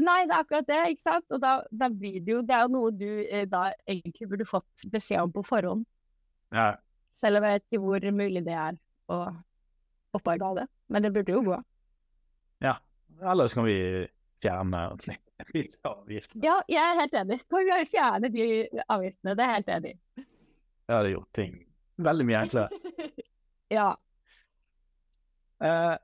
Nei, 0.00 0.24
det 0.28 0.34
er 0.34 0.42
akkurat 0.42 0.68
det, 0.68 0.80
ikke 0.92 1.04
sant. 1.04 1.24
Og 1.32 1.40
da, 1.40 1.62
da 1.70 1.88
blir 1.88 2.20
det 2.20 2.32
jo 2.32 2.40
Det 2.42 2.54
er 2.56 2.62
jo 2.62 2.72
noe 2.72 2.90
du 2.96 3.08
eh, 3.24 3.46
da 3.48 3.72
egentlig 3.88 4.28
burde 4.28 4.48
fått 4.48 4.86
beskjed 4.92 5.20
om 5.20 5.32
på 5.32 5.44
forhånd. 5.44 5.84
Ja, 6.52 6.74
Selv 7.16 7.40
om 7.40 7.44
jeg 7.44 7.58
vet 7.58 7.66
ikke 7.68 7.82
hvor 7.84 8.06
mulig 8.12 8.44
det 8.44 8.56
er 8.56 8.76
å 9.12 9.18
opparbeide 10.16 10.62
det. 10.62 10.66
Men 10.88 11.04
det 11.04 11.12
burde 11.12 11.32
jo 11.32 11.42
gå. 11.44 11.58
Ja. 13.22 13.32
Ellers 13.32 13.54
kan 13.54 13.66
vi 13.66 13.78
fjerne 14.42 14.84
disse 14.98 15.78
avgiftene. 15.92 16.44
Ja, 16.44 16.60
jeg 16.68 16.82
er 16.82 17.00
helt 17.00 17.18
enig. 17.22 17.40
Kan 17.50 17.66
vi 17.68 17.82
fjerne 17.90 18.30
de 18.34 18.46
avgiftene? 18.88 19.36
Det 19.38 19.44
er 19.44 19.52
jeg 19.52 19.60
helt 19.60 19.76
enig 19.76 19.92
i. 19.92 20.24
Det 20.82 20.96
hadde 20.96 21.12
gjort 21.14 21.36
ting 21.38 21.60
veldig 22.02 22.30
mye 22.30 22.46
enklere. 22.46 22.68
Ja. 23.72 23.94
Eh, 25.64 25.94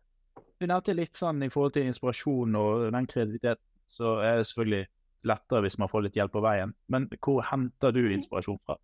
du 0.57 0.65
nevnte 0.65 0.95
litt 0.97 1.19
sånn 1.19 1.43
i 1.45 1.51
forhold 1.53 1.75
til 1.75 1.85
inspirasjon 1.91 2.55
og 2.57 2.87
den 2.95 3.09
kreativiteten, 3.11 3.61
så 3.93 4.15
er 4.25 4.39
det 4.39 4.47
selvfølgelig 4.49 4.87
lettere 5.29 5.61
hvis 5.67 5.77
man 5.83 5.91
får 5.93 6.07
litt 6.07 6.17
hjelp 6.17 6.33
på 6.33 6.43
veien. 6.47 6.73
Men 6.89 7.11
hvor 7.19 7.43
henter 7.45 7.93
du 7.93 8.01
inspirasjon 8.09 8.57
fra? 8.65 8.79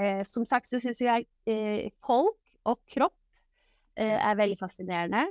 Eh, 0.00 0.22
som 0.24 0.48
sagt 0.48 0.72
så 0.72 0.80
syns 0.80 1.02
jeg 1.04 1.28
eh, 1.44 1.92
folk 2.06 2.40
og 2.72 2.80
kropp 2.88 3.14
eh, 4.00 4.16
er 4.16 4.40
veldig 4.40 4.56
fascinerende. 4.58 5.26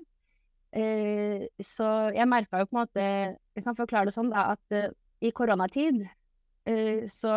Eh, 0.73 1.45
så 1.61 1.87
jeg 2.15 2.29
merka 2.29 2.63
jo 2.63 2.65
på 2.65 2.73
en 2.73 2.79
måte 2.79 3.03
Jeg 3.03 3.61
kan 3.61 3.75
forklare 3.77 4.09
det 4.09 4.15
sånn 4.15 4.31
da, 4.33 4.55
at 4.55 4.73
eh, 4.73 4.89
i 5.21 5.29
koronatid 5.29 5.99
eh, 6.65 7.03
så 7.11 7.33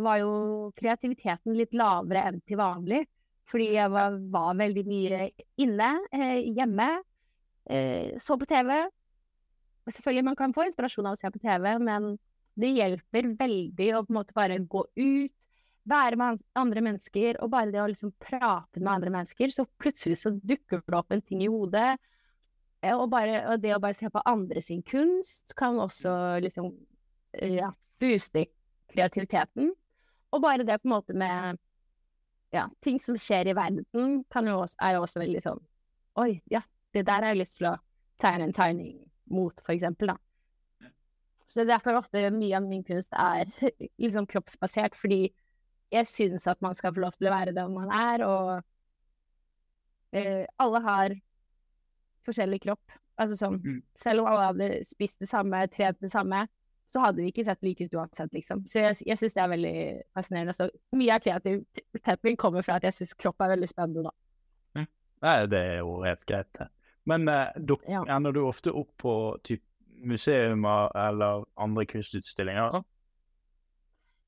var 0.00 0.20
jo 0.22 0.32
kreativiteten 0.78 1.56
litt 1.58 1.74
lavere 1.76 2.22
enn 2.30 2.40
til 2.46 2.60
vanlig. 2.60 3.04
Fordi 3.50 3.72
jeg 3.74 3.90
var, 3.90 4.16
var 4.30 4.58
veldig 4.58 4.84
mye 4.86 5.28
inne, 5.60 5.90
eh, 6.14 6.40
hjemme, 6.54 6.88
eh, 7.66 8.18
så 8.22 8.38
på 8.38 8.46
TV. 8.46 8.76
Selvfølgelig 9.90 10.26
man 10.28 10.38
kan 10.38 10.54
få 10.54 10.68
inspirasjon 10.68 11.08
av 11.10 11.16
å 11.16 11.20
se 11.20 11.30
på 11.34 11.42
TV, 11.42 11.72
men 11.82 12.12
det 12.60 12.70
hjelper 12.76 13.32
veldig 13.40 13.88
å 13.96 14.04
på 14.04 14.12
en 14.12 14.18
måte 14.20 14.36
bare 14.36 14.60
gå 14.62 14.84
ut, 15.00 15.48
være 15.90 16.18
med 16.20 16.42
andre 16.60 16.84
mennesker, 16.84 17.40
og 17.42 17.50
bare 17.50 17.72
det 17.72 17.82
å 17.82 17.88
liksom 17.90 18.12
prate 18.22 18.78
med 18.78 18.92
andre 18.92 19.10
mennesker, 19.14 19.50
så 19.50 19.66
plutselig 19.80 20.20
så 20.20 20.34
dukker 20.36 20.84
det 20.84 20.98
opp 20.98 21.10
en 21.10 21.24
ting 21.24 21.42
i 21.42 21.50
hodet. 21.50 21.96
Og, 22.80 23.10
bare, 23.12 23.42
og 23.52 23.60
det 23.60 23.74
å 23.76 23.80
bare 23.82 23.96
se 23.96 24.08
på 24.08 24.22
andre 24.24 24.62
sin 24.64 24.80
kunst 24.88 25.52
kan 25.58 25.76
også 25.82 26.12
liksom 26.40 26.70
eh, 27.36 27.58
ja, 27.58 27.68
booste 28.00 28.46
kreativiteten. 28.90 29.74
Og 30.32 30.42
bare 30.42 30.64
det 30.64 30.78
på 30.80 30.88
en 30.88 30.94
måte 30.94 31.16
med 31.16 31.60
ja, 32.54 32.64
ting 32.82 32.96
som 33.02 33.18
skjer 33.20 33.50
i 33.50 33.56
verden, 33.56 33.84
jo 34.24 34.56
også, 34.62 34.78
er 34.80 34.96
jo 34.96 35.04
også 35.04 35.22
veldig 35.22 35.42
sånn 35.44 35.60
Oi, 36.18 36.40
ja, 36.50 36.60
det 36.94 37.04
der 37.06 37.22
har 37.22 37.30
jeg 37.30 37.38
lyst 37.38 37.60
til 37.60 37.68
å 37.70 37.76
tegne 38.20 38.48
en 38.48 38.56
tegning 38.56 38.96
mot, 39.30 39.54
for 39.62 39.72
eksempel, 39.76 40.10
da. 40.10 40.90
Så 41.50 41.64
derfor 41.66 41.98
ofte 41.98 42.30
mye 42.34 42.56
av 42.58 42.66
min 42.66 42.82
kunst 42.86 43.14
er 43.14 43.50
liksom 44.02 44.26
kroppsbasert, 44.30 44.98
fordi 44.98 45.28
jeg 45.90 46.06
syns 46.06 46.46
at 46.50 46.60
man 46.62 46.74
skal 46.78 46.94
få 46.94 47.04
lov 47.04 47.16
til 47.16 47.30
å 47.30 47.34
være 47.34 47.54
den 47.54 47.72
man 47.74 47.90
er, 47.94 48.24
og 48.26 48.50
eh, 50.18 50.44
alle 50.62 50.82
har 50.86 51.16
forskjellig 52.30 52.62
kropp. 52.64 52.96
Altså 53.20 53.36
sånn, 53.36 53.60
Mm. 53.64 53.82
selv 53.96 54.20
om 54.22 54.26
alle 54.30 54.46
hadde 54.52 54.84
spist 54.88 55.18
det 55.20 55.28
samme, 55.28 55.66
trent 55.68 56.00
det 56.00 56.10
samme, 56.10 56.46
så 56.92 57.00
hadde 57.04 57.20
vi 57.22 57.30
ikke 57.30 57.44
sett 57.46 57.62
like 57.62 57.84
ut 57.84 57.92
uansett, 57.94 58.32
liksom. 58.34 58.64
Så 58.66 58.80
jeg, 58.80 58.96
jeg 59.06 59.16
syns 59.20 59.34
det 59.36 59.42
er 59.44 59.50
veldig 59.52 59.74
fascinerende. 60.16 60.54
Så 60.56 60.70
mye 60.96 61.14
av 61.14 61.20
kreativiteten 61.22 62.18
min 62.24 62.36
kommer 62.36 62.62
fra 62.66 62.80
at 62.80 62.82
jeg 62.88 62.92
syns 62.96 63.12
kropp 63.14 63.40
er 63.44 63.52
veldig 63.56 63.68
spennende, 63.70 64.02
da. 64.08 64.86
Nei, 65.22 65.34
det 65.52 65.58
er 65.60 65.78
jo 65.82 66.00
helt 66.02 66.24
greit. 66.26 66.48
det. 66.58 66.66
Men 67.06 67.28
eh, 67.28 67.52
du, 67.58 67.76
Ja. 67.86 68.02
ender 68.08 68.32
du 68.32 68.40
ofte 68.46 68.72
opp 68.72 68.90
på 68.98 69.36
typ 69.44 69.60
museumer 70.02 70.90
eller 70.96 71.44
andre 71.58 71.84
kunstutstillinger? 71.86 72.72
da? 72.72 72.82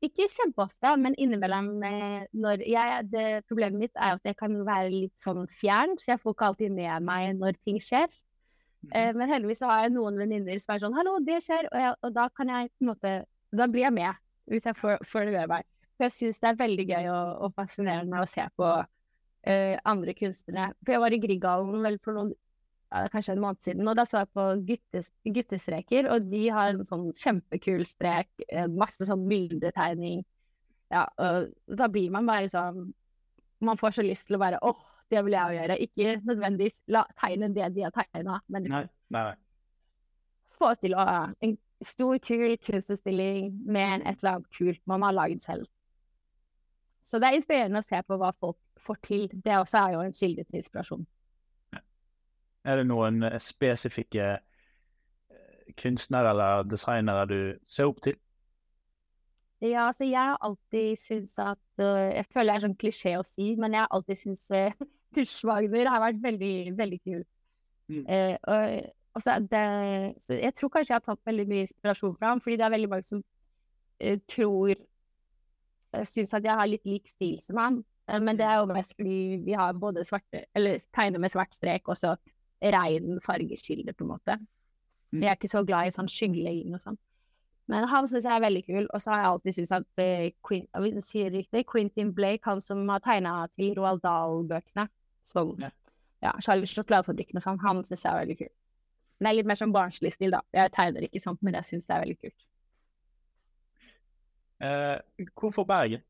Ikke 0.03 0.27
kjempeofte, 0.27 0.97
men 0.99 1.15
innimellom 1.15 1.69
eh, 1.87 2.25
når 2.35 2.65
jeg 2.67 3.05
det, 3.13 3.27
Problemet 3.47 3.85
mitt 3.85 3.95
er 3.95 4.17
at 4.17 4.25
jeg 4.27 4.35
kan 4.41 4.57
være 4.67 4.91
litt 4.91 5.15
sånn 5.23 5.45
fjern, 5.61 5.95
så 6.01 6.15
jeg 6.15 6.23
får 6.23 6.35
ikke 6.35 6.49
alltid 6.51 6.75
med 6.75 7.07
meg 7.07 7.37
når 7.39 7.59
ting 7.63 7.79
skjer. 7.83 8.09
Eh, 8.91 9.13
men 9.15 9.31
heldigvis 9.31 9.63
så 9.63 9.71
har 9.71 9.85
jeg 9.85 9.95
noen 9.95 10.19
venninner 10.19 10.59
som 10.59 10.75
er 10.75 10.83
sånn 10.83 10.97
'hallo, 10.97 11.21
det 11.23 11.39
skjer', 11.45 11.69
og, 11.71 11.79
jeg, 11.85 11.95
og 12.03 12.15
da 12.17 12.27
kan 12.35 12.51
jeg 12.51 12.73
på 12.73 12.83
en 12.83 12.91
måte 12.91 13.13
Da 13.53 13.67
blir 13.69 13.85
jeg 13.85 13.93
med, 13.93 14.17
hvis 14.49 14.65
jeg 14.65 14.77
får, 14.79 15.03
får 15.05 15.27
det 15.29 15.33
med 15.37 15.49
meg. 15.51 15.65
For 15.97 16.07
jeg 16.07 16.13
syns 16.17 16.39
det 16.41 16.49
er 16.49 16.57
veldig 16.57 16.87
gøy 16.89 17.09
og, 17.13 17.27
og 17.45 17.51
fascinerende 17.55 18.23
å 18.23 18.27
se 18.27 18.47
på 18.57 18.69
eh, 19.45 19.77
andre 19.85 20.15
kunstnere. 20.17 20.73
For 20.81 20.95
jeg 20.95 21.03
var 21.03 21.13
i 21.13 21.19
Grieghallen 21.21 21.85
vel 21.85 21.99
for 22.01 22.17
noen 22.17 22.33
ja, 22.93 23.09
kanskje 23.13 23.37
en 23.37 23.43
måned 23.43 23.63
siden, 23.65 23.89
og 23.89 23.97
da 23.97 24.05
så 24.09 24.21
jeg 24.21 24.31
på 24.37 24.47
guttes, 24.69 25.11
guttestreker, 25.25 26.09
og 26.13 26.29
de 26.29 26.43
har 26.53 26.73
en 26.73 26.83
sånn 26.87 27.07
kjempekul 27.17 27.87
strek, 27.89 28.29
eh, 28.49 28.69
masse 28.69 29.07
sånn 29.09 29.25
bildetegning. 29.31 30.25
Ja, 30.93 31.07
og 31.25 31.53
da 31.79 31.89
blir 31.89 32.13
man 32.13 32.29
bare 32.29 32.51
sånn 32.53 32.91
Man 33.63 33.79
får 33.79 33.93
så 33.95 34.03
lyst 34.03 34.27
til 34.27 34.35
å 34.35 34.41
bare 34.43 34.59
åh, 34.67 34.79
det 35.09 35.21
vil 35.23 35.37
jeg 35.37 35.47
òg 35.47 35.55
gjøre. 35.55 35.75
Ikke 35.85 36.15
nødvendigvis 36.27 36.81
la, 36.91 37.05
tegne 37.21 37.47
det 37.55 37.69
de 37.77 37.85
har 37.87 37.93
tegna, 37.95 38.41
men 38.51 38.65
Nei, 38.67 38.81
nei, 39.15 39.23
nei. 39.29 39.37
få 40.59 40.73
til 40.83 40.97
å 40.99 41.05
en 41.47 41.55
stor, 41.87 42.19
kul 42.19 42.57
kunstutstilling 42.59 43.53
med 43.63 44.03
et 44.03 44.19
eller 44.19 44.33
annet 44.41 44.59
kult 44.59 44.83
man 44.91 45.07
har 45.07 45.15
lagd 45.15 45.45
selv. 45.47 45.71
Så 47.07 47.23
det 47.23 47.31
er 47.31 47.39
inspirerende 47.39 47.79
å 47.79 47.87
se 47.87 48.03
på 48.03 48.19
hva 48.19 48.33
folk 48.43 48.59
får 48.83 48.99
til. 49.07 49.29
Det 49.47 49.55
også 49.61 49.79
er 49.79 49.95
jo 49.95 50.03
en 50.09 50.19
kilde 50.19 50.45
til 50.49 50.59
inspirasjon. 50.59 51.07
Er 52.65 52.79
det 52.79 52.87
noen 52.87 53.23
eh, 53.27 53.39
spesifikke 53.43 54.29
eh, 54.39 55.73
kunstnere 55.79 56.31
eller 56.35 56.69
designere 56.71 57.27
du 57.31 57.39
ser 57.67 57.91
opp 57.91 58.03
til? 58.05 58.19
Ja, 59.63 59.87
altså 59.87 60.05
jeg 60.05 60.19
har 60.19 60.39
alltid 60.43 60.97
syntes 60.99 61.39
at 61.39 61.59
øh, 61.79 61.87
Jeg 61.87 62.25
føler 62.33 62.51
det 62.51 62.55
er 62.57 62.65
sånn 62.65 62.79
klisjé 62.79 63.13
å 63.19 63.27
si, 63.27 63.53
men 63.55 63.77
jeg 63.77 63.85
har 63.85 63.95
alltid 63.95 64.19
syntes 64.19 64.49
uh, 64.59 64.89
Kurswagner 65.15 65.91
har 65.93 66.03
vært 66.03 66.23
veldig, 66.23 66.57
veldig 66.79 66.99
kul. 67.05 67.21
Mm. 67.93 68.03
Uh, 68.09 68.35
og, 68.49 68.91
og 69.15 69.23
så 69.23 69.37
det, 69.45 69.67
så 70.25 70.39
jeg 70.41 70.55
tror 70.57 70.73
kanskje 70.73 70.95
jeg 70.95 70.99
har 70.99 71.07
tatt 71.07 71.29
veldig 71.29 71.47
mye 71.51 71.67
inspirasjon 71.67 72.17
fra 72.17 72.33
ham, 72.33 72.41
fordi 72.41 72.57
det 72.59 72.67
er 72.67 72.75
veldig 72.75 72.91
mange 72.91 73.07
som 73.07 73.23
uh, 73.23 74.19
tror 74.35 74.75
uh, 74.75 76.05
Syns 76.09 76.35
at 76.35 76.49
jeg 76.49 76.59
har 76.59 76.71
litt 76.71 76.89
lik 76.89 77.11
stil 77.13 77.39
som 77.45 77.61
han. 77.61 77.83
Eh, 78.09 78.21
men 78.21 78.39
det 78.39 78.47
er 78.47 78.61
jo 78.61 78.71
mest 78.71 78.95
fordi 78.99 79.43
vi 79.45 79.53
har 79.53 79.73
både 79.73 80.05
svarte 80.05 80.45
Eller 80.55 80.79
tegner 80.95 81.19
med 81.23 81.31
svart 81.31 81.55
strek 81.55 81.89
og 81.89 81.97
så 81.97 82.17
rein 82.63 83.21
fargekilde, 83.25 83.93
på 83.93 84.05
en 84.05 84.13
måte. 84.13 84.39
Mm. 85.13 85.23
Jeg 85.23 85.31
er 85.31 85.39
ikke 85.39 85.51
så 85.53 85.65
glad 85.67 85.89
i 85.89 85.95
sånn 85.95 86.11
skyggelegging 86.11 86.77
og 86.77 86.83
sånn. 86.83 86.99
Men 87.71 87.87
han 87.89 88.09
syns 88.11 88.27
jeg 88.27 88.35
er 88.35 88.43
veldig 88.43 88.63
kul, 88.67 88.87
og 88.91 89.03
så 89.03 89.13
har 89.13 89.21
jeg 89.21 89.31
alltid 89.31 89.57
syntes 89.57 89.75
at 89.77 90.03
uh, 90.03 90.25
Quin, 90.49 90.65
jeg 90.67 90.83
vil 90.83 91.03
si 91.05 91.23
det 91.23 91.33
riktig, 91.37 91.67
Quentin 91.71 92.11
Blake, 92.15 92.43
han 92.45 92.61
som 92.61 92.83
har 92.91 93.03
tegna 93.05 93.35
til 93.57 93.77
Roald 93.79 94.03
Dahl-bøkene, 94.03 94.89
som 95.25 95.55
Ja. 95.61 95.71
ja, 96.23 96.33
Charlie 96.41 96.67
Sjokoladefabrikken 96.67 97.39
og 97.39 97.45
sånn, 97.45 97.61
han 97.63 97.85
syns 97.85 98.05
jeg 98.05 98.13
er 98.13 98.25
veldig 98.25 98.39
kul. 98.41 98.53
Men 99.19 99.27
det 99.27 99.31
er 99.31 99.39
litt 99.39 99.51
mer 99.53 99.61
sånn 99.61 99.75
barnslig 99.75 100.13
stil, 100.17 100.35
da. 100.35 100.41
Jeg 100.53 100.73
tegner 100.75 101.07
ikke 101.07 101.23
sånn, 101.23 101.39
men 101.41 101.55
jeg 101.55 101.69
syns 101.69 101.87
det 101.87 101.95
er 101.95 102.03
veldig 102.03 102.19
kult. 102.25 102.49
Eh, 104.63 105.29
hvorfor 105.39 105.67
Bergen? 105.67 106.03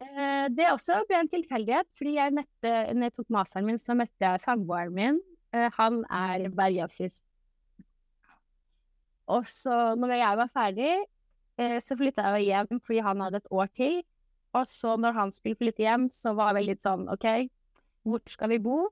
Eh, 0.00 0.46
er 0.48 0.72
også 0.72 1.02
en 1.12 1.28
tilfeldighet, 1.28 1.88
fordi 1.98 2.14
jeg 2.16 2.32
møtte, 2.32 2.70
når 2.96 3.10
jeg 3.10 3.14
tok 3.18 3.32
masteren 3.36 3.66
min, 3.68 3.80
så 3.80 3.96
møtte 3.98 4.24
jeg 4.24 4.40
samboeren 4.40 4.94
min. 4.96 5.18
Eh, 5.52 5.68
han 5.76 6.00
er 6.08 6.46
bergenser. 6.56 7.10
Og 9.30 9.44
så, 9.46 9.94
når 10.00 10.14
jeg 10.16 10.38
var 10.40 10.52
ferdig, 10.54 10.94
eh, 11.60 11.76
så 11.84 11.96
flytta 12.00 12.32
jeg 12.38 12.48
hjem 12.48 12.80
fordi 12.80 13.02
han 13.04 13.20
hadde 13.20 13.42
et 13.42 13.52
år 13.52 13.68
til. 13.76 14.00
Og 14.56 14.66
så 14.66 14.96
når 14.96 15.12
han 15.14 15.34
skulle 15.34 15.58
flytte 15.60 15.84
hjem, 15.84 16.08
så 16.10 16.32
var 16.34 16.56
vi 16.56 16.64
litt 16.64 16.82
sånn 16.82 17.04
OK, 17.12 17.28
hvor 18.08 18.24
skal 18.26 18.50
vi 18.50 18.58
bo? 18.64 18.88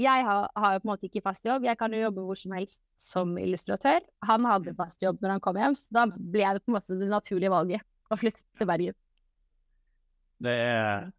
Jeg 0.00 0.24
har, 0.24 0.48
har 0.56 0.80
på 0.80 0.86
en 0.86 0.92
måte 0.94 1.06
ikke 1.10 1.22
fast 1.22 1.44
jobb, 1.44 1.66
jeg 1.66 1.76
kan 1.78 1.92
jo 1.92 2.00
jobbe 2.00 2.24
hvor 2.24 2.38
som 2.38 2.56
helst 2.56 2.80
som 2.96 3.36
illustratør. 3.38 4.00
Han 4.24 4.48
hadde 4.48 4.74
fast 4.78 5.02
jobb 5.04 5.20
når 5.20 5.36
han 5.36 5.44
kom 5.44 5.60
hjem, 5.60 5.76
så 5.76 6.00
da 6.00 6.08
ble 6.10 6.48
det 6.56 6.64
på 6.64 6.72
en 6.72 6.78
måte 6.78 6.98
det 6.98 7.10
naturlige 7.12 7.52
valget 7.52 7.86
å 8.10 8.18
flytte 8.18 8.42
til 8.56 8.70
Bergen. 8.70 8.96
Det 10.40 10.52
er 10.56 11.10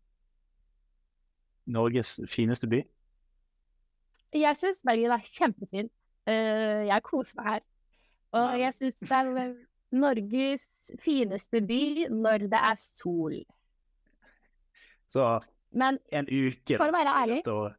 Norges 1.71 2.19
fineste 2.29 2.67
by. 2.71 2.81
Jeg 4.33 4.57
syns 4.57 4.81
Bergen 4.87 5.11
er 5.11 5.25
kjempefin. 5.27 5.89
Eh, 6.29 6.87
jeg 6.87 7.03
koser 7.03 7.37
meg 7.41 7.49
her. 7.51 7.65
Og 8.39 8.59
jeg 8.61 8.73
syns 8.77 8.97
det 9.01 9.11
er 9.11 9.53
Norges 9.91 10.65
fineste 11.03 11.61
by 11.67 12.07
når 12.09 12.47
det 12.51 12.61
er 12.61 12.79
sol. 12.79 13.35
Så 15.11 15.25
Men 15.71 15.99
en 16.11 16.27
uke 16.27 16.77
For 16.79 16.87
å 16.87 16.95
være 16.95 17.13
ærlig. 17.21 17.41
da- 17.45 17.75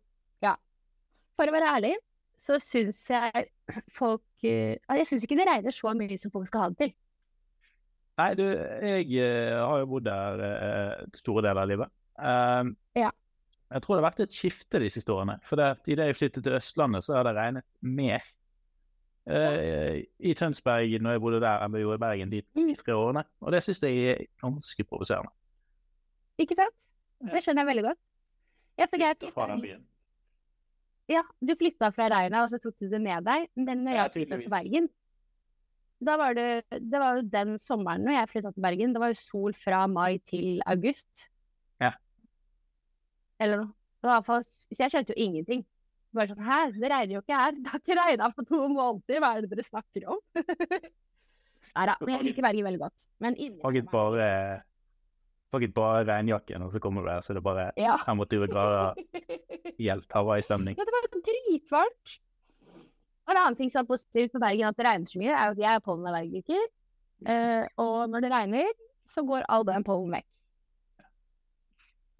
for 1.36 1.48
å 1.48 1.52
være 1.54 1.68
ærlig, 1.76 1.94
så 2.38 2.58
syns 2.60 3.08
jeg 3.10 3.46
folk 3.90 4.22
eh, 4.44 4.76
Jeg 4.88 5.06
syns 5.08 5.24
ikke 5.24 5.36
det 5.40 5.46
regner 5.48 5.72
så 5.74 5.94
mye 5.96 6.18
som 6.20 6.30
folk 6.30 6.46
skal 6.46 6.60
ha 6.60 6.68
det 6.68 6.78
til. 6.78 6.92
Nei, 8.20 8.28
du, 8.36 8.44
jeg 8.44 9.06
eh, 9.24 9.56
har 9.56 9.78
jo 9.80 9.86
bodd 9.88 10.04
der 10.04 10.42
eh, 10.44 11.04
store 11.16 11.42
deler 11.46 11.62
av 11.64 11.70
livet. 11.70 11.92
Um, 12.20 12.74
Ja. 12.98 13.10
Jeg 13.72 13.80
tror 13.86 13.96
det 13.96 14.02
har 14.02 14.10
vært 14.10 14.20
et 14.26 14.34
skifte 14.36 14.78
de 14.82 14.88
siste 14.92 15.08
årene. 15.14 15.38
For 15.48 15.56
det, 15.56 15.70
idet 15.88 16.10
jeg 16.10 16.16
flyttet 16.18 16.44
til 16.44 16.56
Østlandet, 16.58 17.06
så 17.06 17.14
har 17.16 17.24
det 17.24 17.32
regnet 17.38 17.64
mer 17.80 18.20
eh, 19.32 20.02
i 20.20 20.34
Tønsberg 20.36 20.98
når 21.00 21.16
jeg 21.16 21.22
bodde 21.24 21.40
der, 21.40 21.62
enn 21.64 21.72
det 21.72 21.80
gjorde 21.80 21.96
i 21.96 22.02
Bergen 22.02 22.34
de 22.34 22.42
Mm. 22.52 22.74
tre 22.76 22.92
årene. 22.92 23.22
Og 23.40 23.52
det 23.56 23.62
syns 23.64 23.80
jeg 23.80 24.04
er 24.12 24.20
ganske 24.44 24.84
provoserende. 24.84 25.32
Ikke 26.42 26.58
sant? 26.58 26.76
Det 27.32 27.40
skjønner 27.44 27.62
jeg 27.64 27.70
veldig 27.70 27.86
godt. 27.88 28.00
Ja, 28.76 28.84
jeg 28.84 29.16
Flytte 29.16 29.32
fra 29.32 29.46
den 29.48 29.62
byen. 29.62 29.82
ja, 31.08 31.22
du 31.40 31.54
flytta 31.56 31.90
fra 31.96 32.08
regnet, 32.12 32.42
og 32.42 32.48
så 32.52 32.58
tok 32.60 32.76
du 32.80 32.88
det 32.92 33.00
med 33.00 33.24
deg. 33.24 33.48
Men 33.56 33.84
når 33.86 33.92
jeg 33.92 34.12
flytta 34.18 34.36
til 34.42 34.50
Bergen, 34.52 34.88
da 36.06 36.16
var 36.20 36.34
det 36.38 36.46
Det 36.70 37.00
var 37.00 37.18
jo 37.18 37.26
den 37.32 37.58
sommeren 37.60 38.04
når 38.06 38.16
jeg 38.16 38.30
flytta 38.32 38.52
til 38.54 38.64
Bergen. 38.64 38.94
Det 38.94 39.02
var 39.02 39.12
jo 39.12 39.20
sol 39.20 39.54
fra 39.58 39.84
mai 39.90 40.18
til 40.28 40.62
august. 40.66 41.28
Ja. 41.82 41.92
Eller 43.42 43.64
noe. 43.64 44.18
Fall 44.26 44.42
Så 44.44 44.82
jeg 44.82 44.94
skjønte 44.94 45.14
jo 45.14 45.22
ingenting. 45.28 45.62
Bare 46.12 46.28
sånn 46.28 46.42
Hæ, 46.44 46.58
det 46.76 46.90
regner 46.90 47.16
jo 47.16 47.22
ikke 47.22 47.38
her. 47.38 47.54
Det 47.56 47.70
har 47.72 47.80
ikke 47.80 48.00
regna 48.00 48.32
på 48.34 48.44
to 48.48 48.60
måneder. 48.68 49.22
Hva 49.22 49.30
er 49.36 49.44
det 49.44 49.52
dere 49.54 49.64
snakker 49.64 50.10
om? 50.12 50.20
Nei 51.72 51.86
da. 51.88 51.94
Men 52.02 52.18
jeg 52.18 52.26
liker 52.28 52.44
Bergen 52.44 52.68
veldig 52.68 52.82
godt. 52.82 53.08
Men 53.24 53.38
inni 53.40 53.84
bare 53.88 54.28
Farget 55.52 55.74
bare 55.76 56.04
regnjakken, 56.08 56.62
og 56.64 56.72
så 56.72 56.80
kommer 56.80 57.04
du 57.04 57.10
der, 57.10 57.20
så 57.20 57.34
det 57.36 57.42
er 57.42 57.44
bare 57.44 57.64
Ja. 57.76 57.98
25 58.06 58.46
grader 58.48 58.94
helt 59.82 60.14
Hawaii-stemning. 60.16 60.78
Ja, 60.78 60.86
det 60.88 60.94
var 60.94 61.08
dritvarmt. 61.12 62.14
Og 63.32 63.38
en 63.38 63.46
annen 63.46 63.56
ting 63.56 63.70
som 63.72 63.80
er 63.80 63.88
positivt 63.88 64.34
med 64.36 64.42
Bergen, 64.44 64.68
at 64.68 64.76
det 64.76 64.84
regner 64.84 65.08
så 65.08 65.20
mye, 65.20 65.32
er 65.32 65.52
at 65.54 65.60
jeg 65.60 65.72
er 65.72 65.84
pollenallergiker. 65.86 66.64
Eh, 67.32 67.64
og 67.80 68.10
når 68.12 68.26
det 68.26 68.30
regner, 68.32 68.74
så 69.08 69.24
går 69.24 69.46
all 69.48 69.64
den 69.64 69.84
pollen 69.86 70.12
vekk. 70.12 70.26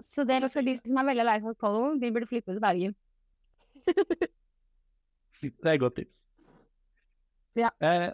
Så 0.09 0.25
det 0.25 0.39
er 0.39 0.47
også 0.47 0.63
de 0.65 0.77
som 0.81 0.97
er 1.03 1.09
veldig 1.11 1.27
lei 1.29 1.37
for 1.45 1.59
pollen, 1.61 2.01
de 2.01 2.11
burde 2.15 2.29
flytte 2.31 2.53
til 2.53 2.61
Bergen. 2.65 2.97
Det 5.43 5.51
er 5.67 5.73
et 5.73 5.81
godt 5.83 5.97
tips. 5.99 6.21
Ja. 7.59 7.73
Eh, 7.83 8.13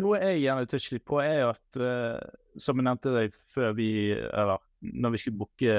noe 0.00 0.20
jeg 0.22 0.38
gjerne 0.40 0.62
vil 0.62 0.70
touche 0.72 0.98
på, 1.04 1.18
er 1.20 1.50
at 1.50 1.76
eh, 1.76 2.22
som 2.56 2.80
jeg 2.80 2.86
nevnte 2.86 3.12
deg 3.12 3.36
før 3.52 3.74
vi 3.76 3.88
Eller 4.16 4.62
når 4.80 5.12
vi 5.12 5.20
skulle 5.20 5.42
booke 5.42 5.74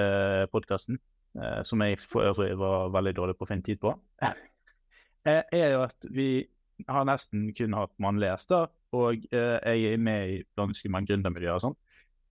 podkasten, 0.54 0.99
eh, 1.34 1.63
som 1.65 1.82
jeg 1.82 1.97
for 1.99 2.30
øvrig 2.30 2.54
var 2.62 2.93
veldig 2.93 3.15
dårlig 3.17 3.36
på 3.39 3.47
å 3.47 3.49
finne 3.49 3.65
tid 3.65 3.82
på, 3.82 3.95
eh, 4.30 5.41
er 5.41 5.73
jo 5.73 5.82
at 5.88 6.08
vi 6.13 6.45
har 6.89 7.08
nesten 7.08 7.50
kun 7.58 7.76
hatt 7.78 7.93
mannlige 8.04 8.34
gjester, 8.34 8.72
og 8.93 9.26
eh, 9.34 9.58
jeg 9.74 9.93
er 9.93 10.02
med 10.02 10.32
i 10.32 10.39
ganske 10.60 10.91
mange 10.91 11.12
gründermiljøer 11.12 11.60
og 11.60 11.67
sånn. 11.69 11.80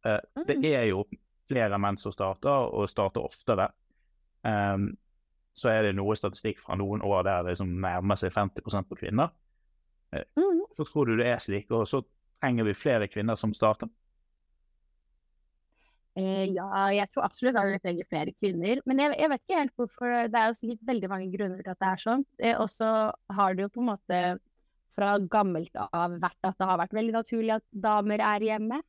Mm. 0.02 0.48
det 0.48 0.72
er 0.74 0.88
jo 0.88 1.04
flere 1.46 1.78
menn 1.78 1.98
som 2.00 2.10
starter, 2.14 2.72
og 2.74 2.90
starter 2.90 3.22
oftere. 3.22 3.68
Um, 4.42 4.88
så 5.54 5.70
er 5.70 5.86
det 5.86 5.92
noe 5.94 6.16
statistikk 6.18 6.58
fra 6.58 6.74
noen 6.80 7.04
år 7.06 7.22
der 7.28 7.44
det 7.44 7.52
liksom 7.52 7.76
nærmer 7.84 8.18
seg 8.18 8.32
50 8.34 8.88
på 8.88 8.98
kvinner. 8.98 9.30
Mm. 10.10 10.64
Så 10.74 10.86
tror 10.88 11.06
du 11.06 11.14
det 11.20 11.28
er 11.28 11.38
slik, 11.42 11.70
og 11.70 11.86
så 11.86 12.02
trenger 12.42 12.66
vi 12.66 12.74
flere 12.74 13.08
kvinner 13.12 13.38
som 13.38 13.54
starter. 13.54 13.90
Eh, 16.20 16.44
ja, 16.52 16.68
jeg 16.92 17.08
tror 17.08 17.24
absolutt 17.24 17.56
at 17.56 17.70
vi 17.70 17.80
trenger 17.80 18.08
flere 18.10 18.32
kvinner. 18.36 18.80
Men 18.88 19.00
jeg, 19.00 19.16
jeg, 19.16 19.32
vet 19.32 19.44
ikke 19.44 19.60
helt 19.60 19.76
hvorfor. 19.80 20.14
Det 20.28 20.40
er 20.40 20.48
jo 20.50 20.56
sikkert 20.58 20.88
veldig 20.90 21.10
mange 21.12 21.28
grunner 21.32 21.62
til 21.62 21.72
at 21.72 21.82
det 21.82 21.90
er 21.90 22.02
sånn. 22.02 22.24
Eh, 22.42 22.56
og 22.60 22.68
så 22.72 22.88
har 23.38 23.54
det 23.56 23.66
jo 23.66 23.74
på 23.76 23.82
en 23.82 23.92
måte 23.94 24.22
fra 24.92 25.14
gammelt 25.32 25.78
av 25.88 26.18
vært 26.20 26.48
at 26.48 26.58
det 26.58 26.68
har 26.68 26.80
vært 26.82 26.96
veldig 26.96 27.14
naturlig 27.16 27.54
at 27.56 27.64
damer 27.84 28.20
er 28.24 28.44
hjemme. 28.44 28.82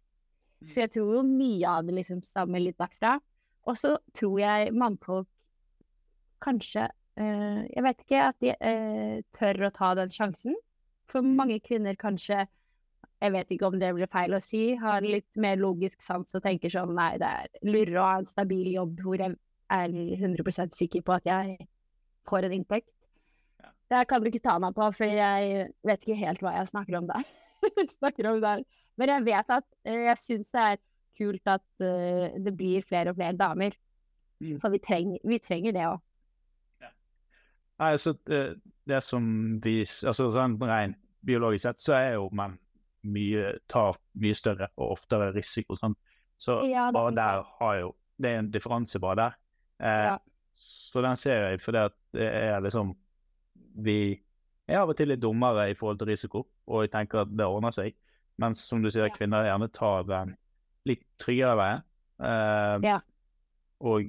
Så 0.68 0.84
jeg 0.84 0.92
tror 0.96 1.14
jo 1.18 1.22
mye 1.28 1.78
av 1.78 1.88
det 1.88 1.96
liksom 1.96 2.20
stammer 2.28 2.64
litt 2.64 2.80
derfra. 2.80 3.16
Og 3.72 3.80
så 3.80 3.96
tror 4.16 4.36
jeg 4.42 4.74
mannfolk 4.76 5.30
kanskje 6.44 6.90
eh, 7.16 7.62
Jeg 7.70 7.84
vet 7.86 8.04
ikke 8.04 8.26
at 8.28 8.38
de 8.44 8.52
eh, 8.52 9.24
tør 9.38 9.70
å 9.70 9.72
ta 9.76 9.94
den 10.00 10.12
sjansen. 10.12 10.58
For 11.08 11.24
mange 11.24 11.62
kvinner 11.64 11.96
kanskje 12.00 12.44
jeg 13.24 13.32
vet 13.32 13.54
ikke 13.56 13.70
om 13.70 13.78
det 13.80 13.94
blir 13.96 14.10
feil 14.12 14.36
å 14.36 14.42
si, 14.44 14.64
har 14.80 15.06
litt 15.06 15.30
mer 15.40 15.60
logisk 15.62 16.02
sans 16.04 16.36
og 16.36 16.44
tenker 16.44 16.72
sånn 16.74 16.92
nei, 16.98 17.14
det 17.22 17.30
er 17.30 17.52
lurere 17.64 18.00
å 18.02 18.08
ha 18.08 18.18
en 18.20 18.28
stabil 18.28 18.74
jobb 18.74 19.00
hvor 19.06 19.22
jeg 19.22 19.38
er 19.72 19.94
100 20.18 20.74
sikker 20.76 21.06
på 21.08 21.16
at 21.16 21.30
jeg 21.30 21.56
får 22.28 22.48
en 22.48 22.56
inntekt. 22.58 22.92
Ja. 23.64 23.72
Det 23.96 24.02
kan 24.10 24.24
du 24.24 24.28
ikke 24.30 24.44
ta 24.44 24.58
meg 24.60 24.76
på, 24.76 24.90
for 24.98 25.08
jeg 25.08 25.70
vet 25.88 26.04
ikke 26.04 26.20
helt 26.20 26.44
hva 26.44 26.58
jeg 26.58 26.72
snakker 26.72 27.00
om 27.00 27.08
der. 27.12 27.30
snakker 28.00 28.28
om 28.34 28.42
der. 28.44 28.66
Men 29.00 29.14
jeg 29.14 29.26
vet 29.30 29.54
at 29.56 29.68
uh, 29.88 30.02
jeg 30.10 30.20
syns 30.20 30.52
det 30.52 30.66
er 30.74 30.82
kult 31.18 31.54
at 31.54 31.66
uh, 31.80 32.28
det 32.44 32.54
blir 32.58 32.84
flere 32.86 33.14
og 33.14 33.20
flere 33.20 33.38
damer. 33.40 33.78
Mm. 34.44 34.58
For 34.60 34.74
vi, 34.74 34.82
treng, 34.84 35.16
vi 35.24 35.40
trenger 35.40 35.76
det 35.76 35.88
òg. 35.88 36.04
Nei, 36.84 36.92
Altså, 37.94 38.14
det, 38.28 38.60
det 38.86 39.00
som 39.02 39.24
vi 39.64 39.80
Altså 39.82 40.28
sånn 40.36 40.60
rent 40.62 41.00
biologisk 41.24 41.70
sett, 41.70 41.80
så 41.82 41.96
er 41.98 42.18
jo 42.18 42.28
menn 42.36 42.60
mye 43.04 43.60
tar 43.70 43.96
mye 44.16 44.34
større 44.38 44.68
og 44.78 44.92
oftere 44.98 45.32
risiko. 45.36 45.76
Sånn. 45.76 45.96
Så 46.40 46.62
Ja, 46.70 46.92
bare 46.92 47.12
er 47.12 47.16
der 47.16 47.44
har 47.60 47.76
jo 47.80 47.96
Det 48.22 48.30
er 48.30 48.40
en 48.40 48.52
differanse 48.52 49.00
bare 49.02 49.16
der. 49.16 49.36
Eh, 49.80 50.04
Ja. 50.06 50.18
Så 50.54 51.02
den 51.02 51.16
ser 51.16 51.50
jeg 51.50 51.62
fordi 51.62 51.78
at 51.86 51.94
det 52.14 52.28
er 52.32 52.62
liksom 52.62 52.96
Vi 53.76 54.22
er 54.68 54.78
av 54.80 54.90
og 54.90 54.96
til 54.98 55.08
litt 55.10 55.20
dummere 55.20 55.70
i 55.72 55.74
forhold 55.74 55.98
til 56.00 56.08
risiko, 56.08 56.48
og 56.68 56.84
jeg 56.84 56.92
tenker 56.92 57.22
at 57.22 57.36
det 57.36 57.46
ordner 57.46 57.72
seg. 57.72 57.94
Mens 58.38 58.60
som 58.60 58.82
du 58.84 58.90
sier, 58.90 59.08
Ja. 59.08 59.14
kvinner 59.16 59.44
gjerne 59.44 59.72
tar 59.72 60.04
den 60.04 60.38
litt 60.86 61.04
tryggere 61.20 61.56
veien. 61.58 61.84
Eh, 62.20 62.80
Ja. 62.88 63.00
Og 63.82 64.04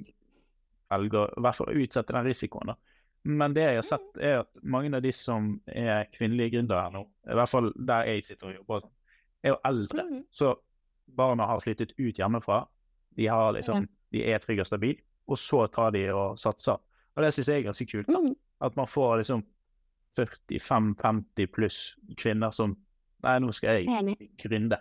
velger 0.91 1.27
i 1.37 1.41
hvert 1.41 1.55
fall 1.55 1.67
å 1.67 1.75
utsette 1.83 2.13
den 2.13 2.25
risikoen. 2.25 2.67
da. 2.67 2.75
Men 3.25 3.55
det 3.55 3.63
jeg 3.65 3.79
har 3.79 3.85
sett, 3.87 4.17
er 4.21 4.43
at 4.43 4.61
mange 4.61 4.93
av 4.93 5.01
de 5.01 5.11
som 5.15 5.55
er 5.65 6.05
kvinnelige 6.13 6.57
gründere 6.57 6.91
nå, 6.93 7.01
i 7.25 7.37
hvert 7.39 7.49
fall 7.49 7.71
der 7.73 8.11
jeg 8.11 8.25
sitter 8.27 8.51
og 8.51 8.59
jobber, 8.59 8.87
er 9.41 9.55
jo 9.55 9.57
eldre. 9.65 10.05
Mhm. 10.05 10.23
Så 10.29 10.53
barna 11.17 11.47
har 11.49 11.63
flyttet 11.63 11.95
ut 11.97 12.19
hjemmefra. 12.19 12.63
De, 13.17 13.27
har 13.27 13.55
liksom, 13.57 13.87
de 14.13 14.23
er 14.29 14.41
trygge 14.43 14.65
og 14.65 14.69
stabile. 14.69 15.01
Og 15.25 15.39
så 15.41 15.65
tar 15.73 15.95
de 15.95 16.05
og 16.13 16.37
satser. 16.37 16.77
Og 17.15 17.23
det 17.23 17.33
syns 17.33 17.49
jeg 17.49 17.63
er 17.63 17.69
ganske 17.69 17.87
kult. 17.89 18.07
da. 18.07 18.19
Mhm. 18.19 18.35
At 18.61 18.75
man 18.77 18.87
får 18.87 19.17
liksom 19.17 19.45
45-50 20.15 21.47
pluss 21.51 21.95
kvinner 22.17 22.53
som 22.55 22.77
Nei, 23.25 23.39
nå 23.41 23.49
skal 23.55 23.79
jeg 23.81 24.17
gründe. 24.37 24.77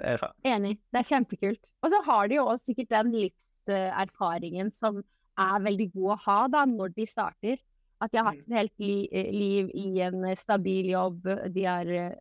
Det. 0.00 0.14
Enig. 0.48 0.78
Det 0.88 1.00
er 1.02 1.04
kjempekult. 1.04 1.66
Og 1.84 1.90
så 1.92 1.98
har 2.06 2.30
de 2.30 2.38
jo 2.38 2.46
også 2.46 2.70
sikkert 2.70 2.88
den 2.94 3.10
livserfaringen 3.12 4.70
som 4.72 5.02
er 5.40 5.66
veldig 5.66 5.88
god 5.94 6.14
å 6.14 6.20
ha 6.26 6.38
da, 6.52 6.64
når 6.68 6.94
de 6.96 7.06
starter. 7.08 7.60
At 8.00 8.12
de 8.12 8.20
har 8.20 8.30
hatt 8.30 8.40
et 8.46 8.56
helt 8.56 8.74
li 8.80 8.94
liv 9.34 9.70
i 9.76 10.00
en 10.06 10.24
eh, 10.24 10.38
stabil 10.38 10.88
jobb. 10.92 11.28
De 11.52 11.66
har 11.66 11.88
eh, 11.92 12.16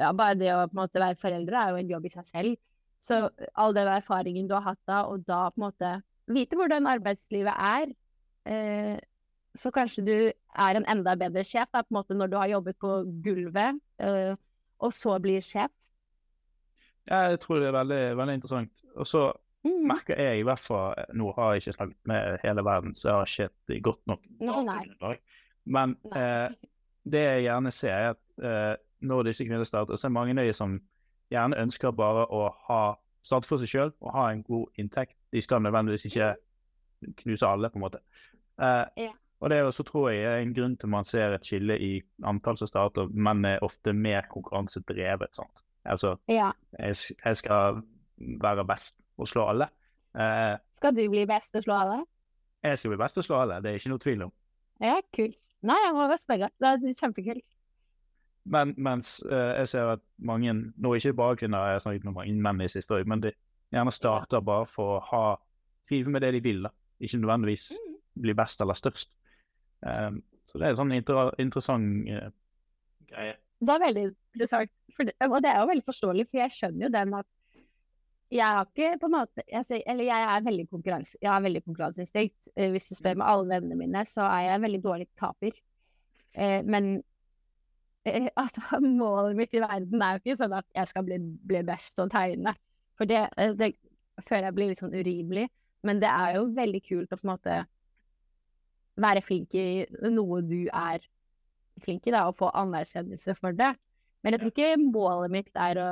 ja, 0.00 0.12
Bare 0.16 0.36
det 0.40 0.52
å 0.52 0.66
på 0.66 0.76
en 0.76 0.82
måte 0.82 1.00
være 1.02 1.20
foreldre 1.20 1.58
er 1.58 1.72
jo 1.72 1.80
en 1.80 1.92
jobb 1.94 2.08
i 2.08 2.12
seg 2.12 2.28
selv. 2.28 2.60
Så 3.02 3.18
all 3.58 3.74
den 3.74 3.90
erfaringen 3.90 4.48
du 4.48 4.54
har 4.54 4.66
hatt 4.72 4.80
da, 4.86 5.02
og 5.10 5.24
da 5.26 5.48
på 5.50 5.60
en 5.60 5.66
måte 5.66 5.94
vite 6.32 6.58
hvordan 6.58 6.86
arbeidslivet 6.86 7.54
er, 7.56 7.92
eh, 8.46 9.00
så 9.58 9.72
kanskje 9.74 10.04
du 10.06 10.16
er 10.30 10.78
en 10.78 10.86
enda 10.88 11.14
bedre 11.18 11.44
sjef 11.44 11.68
da, 11.74 11.82
på 11.82 11.92
en 11.92 11.98
måte 11.98 12.16
når 12.16 12.30
du 12.30 12.36
har 12.38 12.52
jobbet 12.54 12.78
på 12.80 13.02
gulvet, 13.24 13.80
eh, 14.00 14.34
og 14.82 14.94
så 14.94 15.18
blir 15.22 15.44
sjef. 15.44 15.72
Jeg 17.10 17.40
tror 17.42 17.58
det 17.58 17.68
er 17.68 17.76
veldig, 17.76 18.02
veldig 18.20 18.36
interessant. 18.38 18.72
Og 18.94 19.08
så 19.08 19.26
Mhm. 19.64 19.86
merker 19.86 20.16
jeg 20.18 20.38
i 20.40 20.42
hvert 20.42 20.58
fall 20.58 20.94
Nå 21.14 21.32
har 21.36 21.52
jeg 21.52 21.62
ikke 21.62 21.72
snakket 21.76 21.96
med 22.10 22.38
hele 22.42 22.64
verden, 22.64 22.94
så 22.94 23.08
jeg 23.08 23.14
har 23.14 23.26
ikke 23.76 23.82
godt 23.82 24.06
nok 24.06 24.20
Nei, 24.40 24.86
nei. 25.00 25.16
Men 25.64 25.96
Nei. 26.10 26.20
eh, 26.22 26.50
det 27.04 27.20
jeg 27.22 27.42
gjerne 27.44 27.70
ser, 27.72 27.92
er 27.92 28.10
at 28.10 28.18
eh, 28.42 28.76
når 29.02 29.22
disse 29.24 29.44
kvinnene 29.44 29.64
starter, 29.66 29.96
så 29.96 30.06
er 30.06 30.10
mange 30.14 30.30
av 30.40 30.46
de 30.46 30.52
som 30.52 30.80
gjerne 31.30 31.56
ønsker 31.58 31.90
bare 31.92 32.26
å 32.30 32.52
ha 32.68 32.94
starte 33.22 33.46
for 33.46 33.58
seg 33.58 33.68
sjøl 33.70 33.92
og 34.00 34.12
ha 34.14 34.28
en 34.32 34.42
god 34.42 34.66
inntekt. 34.78 35.14
De 35.32 35.40
skal 35.42 35.62
nødvendigvis 35.62 36.04
ikke 36.10 36.34
knuse 37.22 37.46
alle, 37.46 37.70
på 37.70 37.78
en 37.78 37.84
måte. 37.86 37.98
Eh, 38.60 38.86
Ja. 38.96 39.10
Og 39.42 39.50
det 39.50 39.58
er 39.58 39.64
også, 39.66 39.82
tror 39.84 40.10
jeg 40.10 40.22
er 40.24 40.36
en 40.38 40.54
grunn 40.54 40.76
til 40.78 40.88
man 40.88 41.02
ser 41.04 41.32
et 41.34 41.42
skille 41.46 41.74
i 41.82 42.00
antall 42.22 42.56
som 42.56 42.66
starter, 42.70 43.08
men 43.10 43.44
er 43.44 43.58
ofte 43.62 43.92
mer 43.92 44.22
konkurransedrevet. 44.30 45.34
sant? 45.34 45.62
Altså, 45.84 46.16
Ja. 46.28 46.52
jeg, 46.78 46.94
jeg 47.24 47.36
skal 47.36 47.82
være 48.18 48.64
best 48.64 48.96
og 49.18 49.28
slå 49.28 49.46
alle. 49.52 49.68
Eh, 50.16 50.56
Skal 50.80 50.96
du 50.96 51.04
bli 51.12 51.26
best 51.28 51.56
og 51.58 51.64
slå 51.66 51.78
alle? 51.84 52.02
jeg 52.62 52.78
skal 52.78 52.92
bli 52.92 52.98
best 53.00 53.18
og 53.18 53.24
slå 53.26 53.40
alle, 53.42 53.56
det 53.62 53.70
er 53.70 53.80
ikke 53.80 53.90
noe 53.90 54.02
tvil 54.02 54.20
om. 54.28 54.32
Ja, 54.82 55.00
kult. 55.14 55.38
Nei, 55.66 55.78
jeg 55.84 55.94
må 55.94 56.04
bare 56.06 56.18
spørre. 56.18 56.50
Det 56.58 56.68
er 56.68 56.98
kjempekult. 56.98 57.46
Men 58.54 58.74
mens 58.82 59.16
eh, 59.26 59.52
jeg 59.60 59.70
ser 59.70 59.92
at 59.94 60.02
mange, 60.18 60.54
nå 60.54 60.94
ikke 60.98 61.14
bare 61.18 61.38
kvinner, 61.38 61.66
jeg 61.70 61.78
har 61.78 61.82
snakket 61.84 62.06
med 62.08 62.16
mange 62.16 62.34
menn 62.42 62.64
i 62.64 62.70
siste 62.70 62.94
år, 62.96 63.06
men 63.06 63.22
de 63.22 63.32
gjerne 63.74 63.94
starter 63.94 64.42
bare 64.46 64.66
for 64.66 64.96
å 64.96 65.02
ha, 65.10 65.22
drive 65.90 66.10
med 66.10 66.24
det 66.24 66.32
de 66.36 66.42
vil, 66.42 66.62
da. 66.66 66.72
Ikke 67.02 67.20
nødvendigvis 67.22 67.68
bli 68.22 68.34
best 68.38 68.62
eller 68.62 68.78
størst. 68.78 69.10
Um, 69.82 70.20
så 70.46 70.58
det 70.58 70.66
er 70.66 70.74
en 70.74 70.80
sånn 70.82 70.94
inter 70.94 71.32
interessant 71.42 72.10
uh, 72.10 72.28
greie. 73.10 73.36
Det 73.62 73.74
er 73.74 73.84
veldig 73.86 74.04
interessant. 74.10 74.74
Det, 74.98 75.14
og 75.26 75.38
det 75.42 75.50
er 75.50 75.62
jo 75.62 75.70
veldig 75.70 75.86
forståelig, 75.86 76.26
for 76.30 76.42
jeg 76.42 76.54
skjønner 76.54 76.86
jo 76.86 76.92
den 76.94 77.14
at 77.18 77.28
jeg 78.32 78.48
har 78.56 78.64
ikke 78.64 78.98
på 79.00 79.08
en 79.08 79.14
måte 79.14 79.44
jeg, 79.44 79.82
Eller 79.86 80.04
jeg 80.06 80.26
er 80.34 80.44
veldig 80.46 80.66
konkurranse, 80.70 81.18
jeg 81.20 81.30
har 81.30 81.42
veldig 81.44 81.62
konkurranseinstinkt. 81.66 82.48
Eh, 82.56 82.70
Hvis 82.70 82.88
du 82.88 82.94
spør 82.96 83.18
med 83.20 83.26
alle 83.28 83.48
vennene 83.50 83.76
mine, 83.76 84.04
så 84.08 84.24
er 84.24 84.46
jeg 84.46 84.54
en 84.54 84.66
veldig 84.66 84.82
dårlig 84.84 85.08
taper. 85.20 85.58
Eh, 86.34 86.62
men 86.64 87.02
eh, 88.08 88.28
altså, 88.42 88.80
målet 88.80 89.36
mitt 89.36 89.54
i 89.54 89.60
verden 89.60 90.02
er 90.02 90.16
jo 90.16 90.22
ikke 90.22 90.38
sånn 90.40 90.56
at 90.56 90.68
jeg 90.74 90.92
skal 90.92 91.06
bli, 91.08 91.20
bli 91.20 91.62
best 91.68 92.00
å 92.00 92.08
tegne. 92.12 92.56
For 92.96 93.08
det, 93.08 93.26
det 93.60 93.74
føler 94.24 94.48
jeg 94.48 94.56
blir 94.56 94.72
litt 94.72 94.80
sånn 94.80 94.96
urimelig. 94.96 95.48
Men 95.82 96.00
det 96.00 96.08
er 96.08 96.36
jo 96.38 96.48
veldig 96.56 96.82
kult 96.86 97.12
å 97.12 97.18
på 97.18 97.26
en 97.26 97.34
måte 97.34 97.62
være 99.02 99.22
flink 99.24 99.54
i 99.56 99.84
noe 100.12 100.42
du 100.44 100.68
er 100.68 101.04
flink 101.82 102.06
i, 102.06 102.12
da, 102.12 102.26
og 102.28 102.36
få 102.38 102.50
anerkjennelse 102.54 103.34
for 103.38 103.56
det. 103.56 103.72
Men 104.22 104.34
jeg 104.34 104.42
tror 104.42 104.52
ikke 104.52 104.84
målet 104.84 105.32
mitt 105.32 105.56
er 105.58 105.80
å 105.82 105.90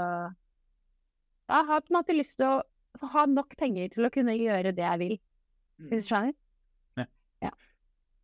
Jeg 1.51 1.67
har 1.67 1.81
på 1.83 1.91
en 1.91 1.97
måte 1.99 2.15
lyst 2.15 2.37
til 2.39 2.47
å 2.47 3.11
ha 3.15 3.25
nok 3.27 3.57
penger 3.59 3.91
til 3.95 4.07
å 4.07 4.11
kunne 4.15 4.37
gjøre 4.39 4.73
det 4.77 4.85
jeg 4.87 5.01
vil, 5.03 5.17
hvis 5.91 6.05
du 6.07 6.13
skjønner? 6.13 6.37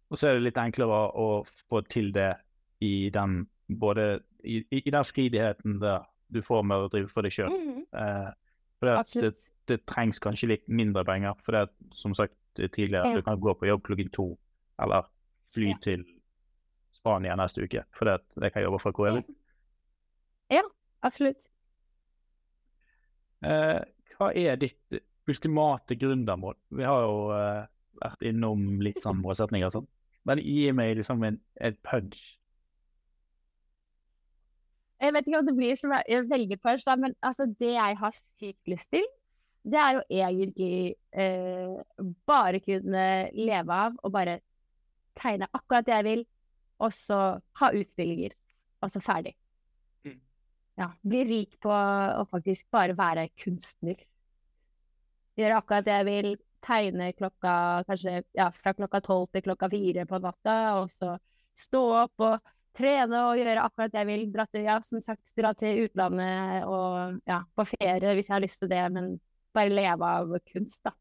Og 0.07 0.19
så 0.21 0.29
er 0.29 0.37
det 0.37 0.45
litt 0.45 0.59
enklere 0.63 0.99
å 1.19 1.41
få 1.67 1.81
til 1.91 2.13
det 2.15 2.29
i 2.85 3.09
den 3.11 3.41
både 3.67 4.21
i, 4.47 4.61
i 4.71 4.91
den 4.95 5.03
friheten 5.03 5.81
der 5.83 6.05
du 6.31 6.39
får 6.47 6.63
med 6.63 6.85
å 6.85 6.91
drive 6.93 7.11
for 7.11 7.27
deg 7.27 7.35
sjøl. 7.35 7.51
For 8.79 8.87
det, 8.87 9.25
det, 9.25 9.49
det 9.67 9.79
trengs 9.91 10.21
kanskje 10.23 10.53
litt 10.53 10.69
mindre 10.71 11.03
penger. 11.09 11.35
For 11.43 11.57
det, 11.57 11.65
er 11.67 11.97
som 11.97 12.15
sagt 12.15 12.37
tidligere, 12.55 13.09
Ja. 13.09 13.17
du 13.19 13.27
kan 13.27 13.41
gå 13.41 13.55
på 13.59 13.67
jobb 13.67 13.83
klokken 13.89 14.13
to, 14.15 14.29
eller 14.79 15.09
fly 15.51 15.73
Ja. 15.73 15.81
til 15.83 16.05
Spania 16.95 17.35
neste 17.35 17.65
uke. 17.67 17.83
For 17.91 18.05
det, 18.07 18.21
jeg 18.43 18.53
kan 18.53 18.63
jobbe 18.63 18.79
fra 18.85 18.93
hvor 18.93 19.09
jeg 19.11 19.25
vil. 19.25 19.35
Absolutt. 21.03 21.49
Eh, 23.47 23.81
hva 24.17 24.31
er 24.35 24.59
ditt 24.61 24.99
ultimate 25.31 25.97
gründermål? 25.99 26.57
Vi 26.75 26.87
har 26.87 27.05
jo 27.05 27.19
eh, 27.37 27.67
vært 28.03 28.25
innom 28.27 28.81
litt 28.83 29.03
sånn 29.05 29.21
målsetninger 29.23 29.69
og 29.69 29.77
sånn. 29.79 29.93
Men 30.27 30.43
gi 30.43 30.73
meg 30.75 30.97
liksom 30.99 31.23
en, 31.27 31.39
en 31.63 31.79
punch. 31.87 32.25
Jeg 34.97 35.13
vet 35.13 35.29
ikke 35.29 35.39
om 35.43 35.47
det 35.47 35.57
blir 35.59 35.77
som 35.79 35.93
jeg 35.93 36.25
velger 36.31 36.59
punch, 36.63 36.83
da, 36.87 36.97
men 36.99 37.15
altså, 37.21 37.47
det 37.61 37.75
jeg 37.75 37.99
har 38.01 38.17
sykt 38.17 38.71
lyst 38.73 38.91
til, 38.97 39.05
det 39.67 39.79
er 39.83 39.97
jo 39.97 40.03
egentlig 40.15 40.95
eh, 41.13 41.75
bare 42.27 42.63
kunne 42.63 43.07
leve 43.35 43.79
av 43.87 43.97
og 44.07 44.13
bare 44.15 44.39
tegne 45.19 45.49
akkurat 45.53 45.87
det 45.87 45.95
jeg 45.95 46.07
vil, 46.07 46.23
og 46.79 46.95
så 46.95 47.21
ha 47.61 47.71
utstillinger, 47.75 48.35
og 48.85 48.93
så 48.93 49.03
ferdig. 49.03 49.35
Ja, 50.77 50.91
bli 51.01 51.23
rik 51.25 51.57
på 51.63 51.73
å 51.73 52.25
faktisk 52.29 52.69
bare 52.75 52.97
være 52.97 53.31
kunstner. 53.41 54.03
Gjøre 55.37 55.61
akkurat 55.61 55.87
det 55.87 55.95
jeg 55.95 56.09
vil, 56.09 56.29
tegne 56.67 57.13
klokka 57.17 57.55
kanskje 57.87 58.19
ja, 58.37 58.51
fra 58.53 58.75
klokka 58.77 59.01
tolv 59.05 59.31
til 59.33 59.45
klokka 59.47 59.71
fire 59.73 60.05
på 60.09 60.21
natta, 60.21 60.57
og 60.81 60.93
så 60.93 61.17
stå 61.57 61.83
opp 62.03 62.25
og 62.27 62.53
trene 62.77 63.23
og 63.31 63.41
gjøre 63.41 63.65
akkurat 63.65 63.95
det 63.95 64.03
jeg 64.03 64.11
vil. 64.11 64.27
Dra 64.35 64.47
til, 64.51 64.67
ja, 64.69 64.77
som 64.85 65.01
sagt, 65.05 65.23
dra 65.39 65.55
til 65.57 65.87
utlandet 65.87 66.69
og 66.69 67.21
ja, 67.29 67.41
på 67.57 67.69
ferie 67.73 68.15
hvis 68.19 68.29
jeg 68.29 68.37
har 68.37 68.45
lyst 68.45 68.61
til 68.65 68.73
det, 68.73 68.85
men 68.93 69.15
bare 69.57 69.73
leve 69.73 70.15
av 70.21 70.37
kunst, 70.53 70.83
da. 70.85 70.93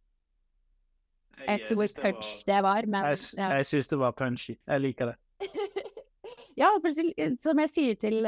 Jeg 1.35 1.49
vet 1.49 1.65
ikke 1.65 1.75
hvor 1.81 1.95
punch 1.99 2.27
det 2.47 2.59
var, 2.63 2.85
men 2.87 3.09
Jeg, 3.11 3.17
ja. 3.35 3.49
jeg 3.57 3.65
syns 3.67 3.89
det 3.91 3.97
var 3.99 4.13
punchy. 4.15 4.53
Jeg 4.55 4.81
liker 4.81 5.11
det. 5.11 5.15
ja, 6.61 6.69
eh, 6.79 7.33
som 7.43 7.59
jeg 7.59 7.71
sier 7.73 7.97
til 7.99 8.23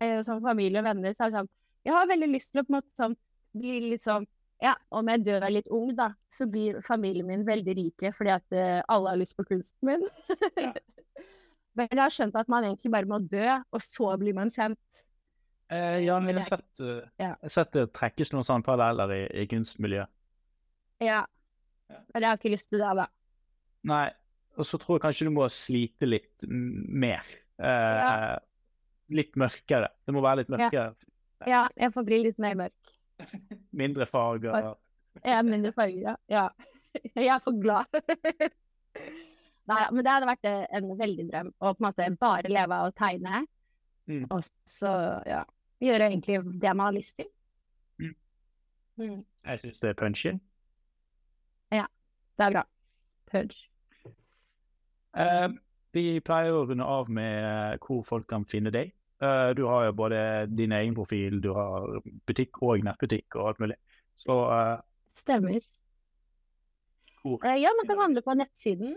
eh, 0.00 0.20
som 0.26 0.42
familie 0.44 0.80
og 0.80 0.86
venner, 0.86 1.14
så 1.16 1.26
er 1.26 1.32
det 1.32 1.40
sånn 1.40 1.50
Jeg 1.86 1.96
har 1.96 2.08
veldig 2.10 2.30
lyst 2.30 2.52
til 2.52 2.62
å 2.62 2.64
på 2.64 2.72
en 2.72 2.78
måte 2.78 3.00
sånn 3.00 3.16
bli 3.58 3.74
litt 3.90 4.04
sånn 4.06 4.26
Ja, 4.62 4.76
om 4.94 5.08
jeg 5.10 5.24
dør 5.26 5.48
litt 5.50 5.70
ung, 5.74 5.90
da, 5.98 6.12
så 6.32 6.46
blir 6.46 6.80
familien 6.86 7.26
min 7.26 7.44
veldig 7.46 7.76
rike 7.78 8.12
fordi 8.16 8.34
at 8.36 8.56
eh, 8.56 8.80
alle 8.88 9.14
har 9.14 9.20
lyst 9.20 9.36
på 9.36 9.46
kunsten 9.48 9.90
min. 9.90 10.08
Ja. 10.56 10.72
Men 11.78 11.88
jeg 11.88 12.02
har 12.02 12.12
skjønt 12.12 12.36
at 12.36 12.50
man 12.52 12.66
egentlig 12.68 12.90
bare 12.92 13.08
må 13.08 13.16
dø, 13.24 13.46
og 13.72 13.80
så 13.80 14.10
blir 14.20 14.36
man 14.36 14.50
kjent. 14.52 15.04
Eh, 15.72 16.02
ja, 16.04 16.18
men 16.20 16.36
jeg 16.36 16.44
har 16.44 16.60
sett, 16.60 16.82
ja. 17.16 17.30
sett 17.48 17.70
det 17.72 17.86
trekkes 17.96 18.34
noen 18.34 18.44
sånne 18.44 18.66
paralleller 18.66 19.14
i, 19.16 19.22
i 19.40 19.46
kunstmiljøet. 19.48 20.10
Ja. 21.00 21.22
Ja. 21.88 22.00
Men 22.12 22.26
jeg 22.26 22.28
har 22.28 22.40
ikke 22.40 22.52
lyst 22.52 22.68
til 22.68 22.82
det, 22.82 22.90
da. 23.00 23.06
Nei, 23.88 24.04
og 24.58 24.68
så 24.68 24.78
tror 24.80 24.98
jeg 24.98 25.04
kanskje 25.06 25.28
du 25.28 25.34
må 25.34 25.48
slite 25.52 26.08
litt 26.08 26.48
mer. 26.48 27.24
Eh, 27.56 27.98
Ja. 28.02 28.12
Litt 29.12 29.36
mørkere. 29.40 29.90
Det 30.06 30.14
må 30.14 30.22
være 30.24 30.42
litt 30.42 30.52
mørkere. 30.52 30.92
Ja, 31.48 31.66
jeg 31.76 31.92
får 31.94 32.06
bli 32.06 32.20
litt 32.26 32.38
mer 32.42 32.58
mørk. 32.58 32.92
Mindre 33.82 34.06
farger. 34.08 34.72
Er 35.22 35.42
mindre 35.46 35.72
farger, 35.76 36.12
ja. 36.12 36.14
ja. 36.32 36.46
Jeg 37.16 37.28
er 37.32 37.40
for 37.40 37.56
glad. 37.56 37.88
Nei, 39.70 39.82
men 39.94 40.02
det 40.02 40.10
hadde 40.10 40.28
vært 40.28 40.48
eh, 40.48 40.64
en 40.76 40.88
veldig 40.98 41.24
drøm 41.30 41.50
å 41.52 41.72
på 41.72 41.80
en 41.80 41.86
måte 41.86 42.08
bare 42.20 42.50
leve 42.50 42.76
av 42.76 42.90
å 42.90 42.94
tegne. 42.98 43.44
Mm. 44.10 44.24
Og 44.34 44.42
så, 44.68 44.90
ja, 45.28 45.44
gjøre 45.80 46.10
egentlig 46.10 46.40
det 46.60 46.72
man 46.74 46.88
har 46.90 46.96
lyst 46.96 47.16
til. 47.20 47.28
Mm. 48.02 48.16
Mm. 49.00 49.20
Jeg 49.46 49.62
syns 49.62 49.80
det 49.84 49.92
er 49.92 50.00
punchy. 50.00 50.34
Det 52.38 52.44
er 52.46 52.50
bra. 52.50 52.62
Punch. 53.30 53.68
Eh, 55.16 55.48
vi 55.92 56.04
pleier 56.24 56.56
å 56.56 56.64
runde 56.68 56.86
av 56.88 57.10
med 57.12 57.44
eh, 57.44 57.74
hvor 57.84 58.00
folk 58.06 58.28
kan 58.30 58.46
finne 58.48 58.72
deg. 58.72 58.92
Eh, 59.22 59.54
du 59.54 59.66
har 59.66 59.84
jo 59.86 59.92
både 59.92 60.46
din 60.50 60.72
egen 60.72 60.94
profil, 60.94 61.38
du 61.42 61.52
har 61.54 62.00
butikk 62.26 62.58
og 62.62 62.82
nettbutikk 62.82 63.36
og 63.38 63.52
alt 63.52 63.60
mulig. 63.62 63.76
Så 64.18 64.34
uh, 64.34 64.80
Stemmer. 65.14 65.60
hvor 67.22 67.38
Eh, 67.46 67.60
ja, 67.62 67.70
man 67.78 67.86
kan 67.86 68.00
handle 68.00 68.22
på 68.22 68.34
nettsiden 68.34 68.96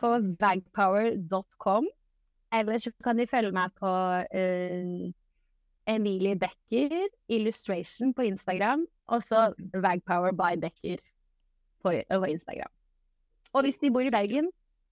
på 0.00 0.14
vagpower.com. 0.40 1.88
Eller 2.52 2.78
så 2.78 2.92
kan 3.04 3.18
de 3.18 3.26
følge 3.26 3.52
meg 3.52 3.70
på 3.76 3.92
uh, 3.92 5.12
Emilie 5.86 6.36
Becker 6.36 7.08
Illustration 7.28 8.14
på 8.14 8.22
Instagram. 8.22 8.86
Og 9.06 9.22
så 9.22 9.52
Vagpower 9.74 10.32
by 10.32 10.56
Becker 10.60 10.96
på, 11.82 11.92
på 12.10 12.24
Instagram. 12.24 12.72
Og 13.52 13.62
hvis 13.62 13.78
de 13.78 13.90
bor 13.92 14.00
i 14.00 14.10
Bergen, 14.10 14.50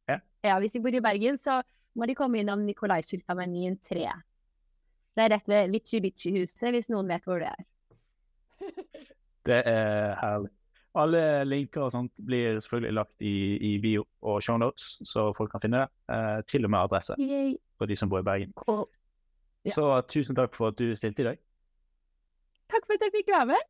Ja. 0.09 0.59
hvis 0.59 0.73
de 0.73 0.81
bor 0.81 0.89
i 0.89 1.01
Bergen, 1.01 1.39
så 1.39 1.63
må 1.95 2.07
de 2.07 2.15
komme 2.15 2.39
innom 2.39 2.59
Nikolaiskiltamenyen 2.59 3.79
3. 3.79 4.09
Det 5.17 5.25
er 5.25 5.33
rett 5.35 5.51
ved 5.51 5.73
Litchi 5.73 6.01
Litchi-huset, 6.03 6.71
hvis 6.75 6.91
noen 6.93 7.11
vet 7.11 7.27
hvor 7.27 7.43
det 7.43 7.51
er. 7.51 7.67
Det 9.49 9.63
er 9.67 10.15
herlig. 10.21 10.51
Alle 11.01 11.21
linker 11.47 11.85
og 11.87 11.93
sånt 11.95 12.21
blir 12.27 12.59
selvfølgelig 12.59 12.95
lagt 12.99 13.23
i, 13.23 13.35
i 13.57 13.71
bio 13.81 14.03
og 14.27 14.43
shownotes, 14.43 14.99
så 15.07 15.31
folk 15.37 15.53
kan 15.55 15.63
finne 15.63 15.85
det. 15.85 15.89
Eh, 16.13 16.41
til 16.51 16.67
og 16.67 16.73
med 16.75 16.81
adresse 16.81 17.15
Yay. 17.19 17.55
for 17.79 17.87
de 17.87 17.97
som 17.97 18.11
bor 18.11 18.21
i 18.21 18.27
Bergen. 18.27 18.53
Cool. 18.59 18.85
Ja. 19.65 19.71
Så 19.77 19.87
tusen 20.11 20.37
takk 20.37 20.55
for 20.59 20.75
at 20.75 20.79
du 20.79 20.91
stilte 20.99 21.23
i 21.23 21.29
dag. 21.31 21.39
Takk 22.71 22.87
for 22.87 22.99
at 22.99 23.07
jeg 23.07 23.15
fikk 23.17 23.31
være 23.33 23.47
med. 23.53 23.69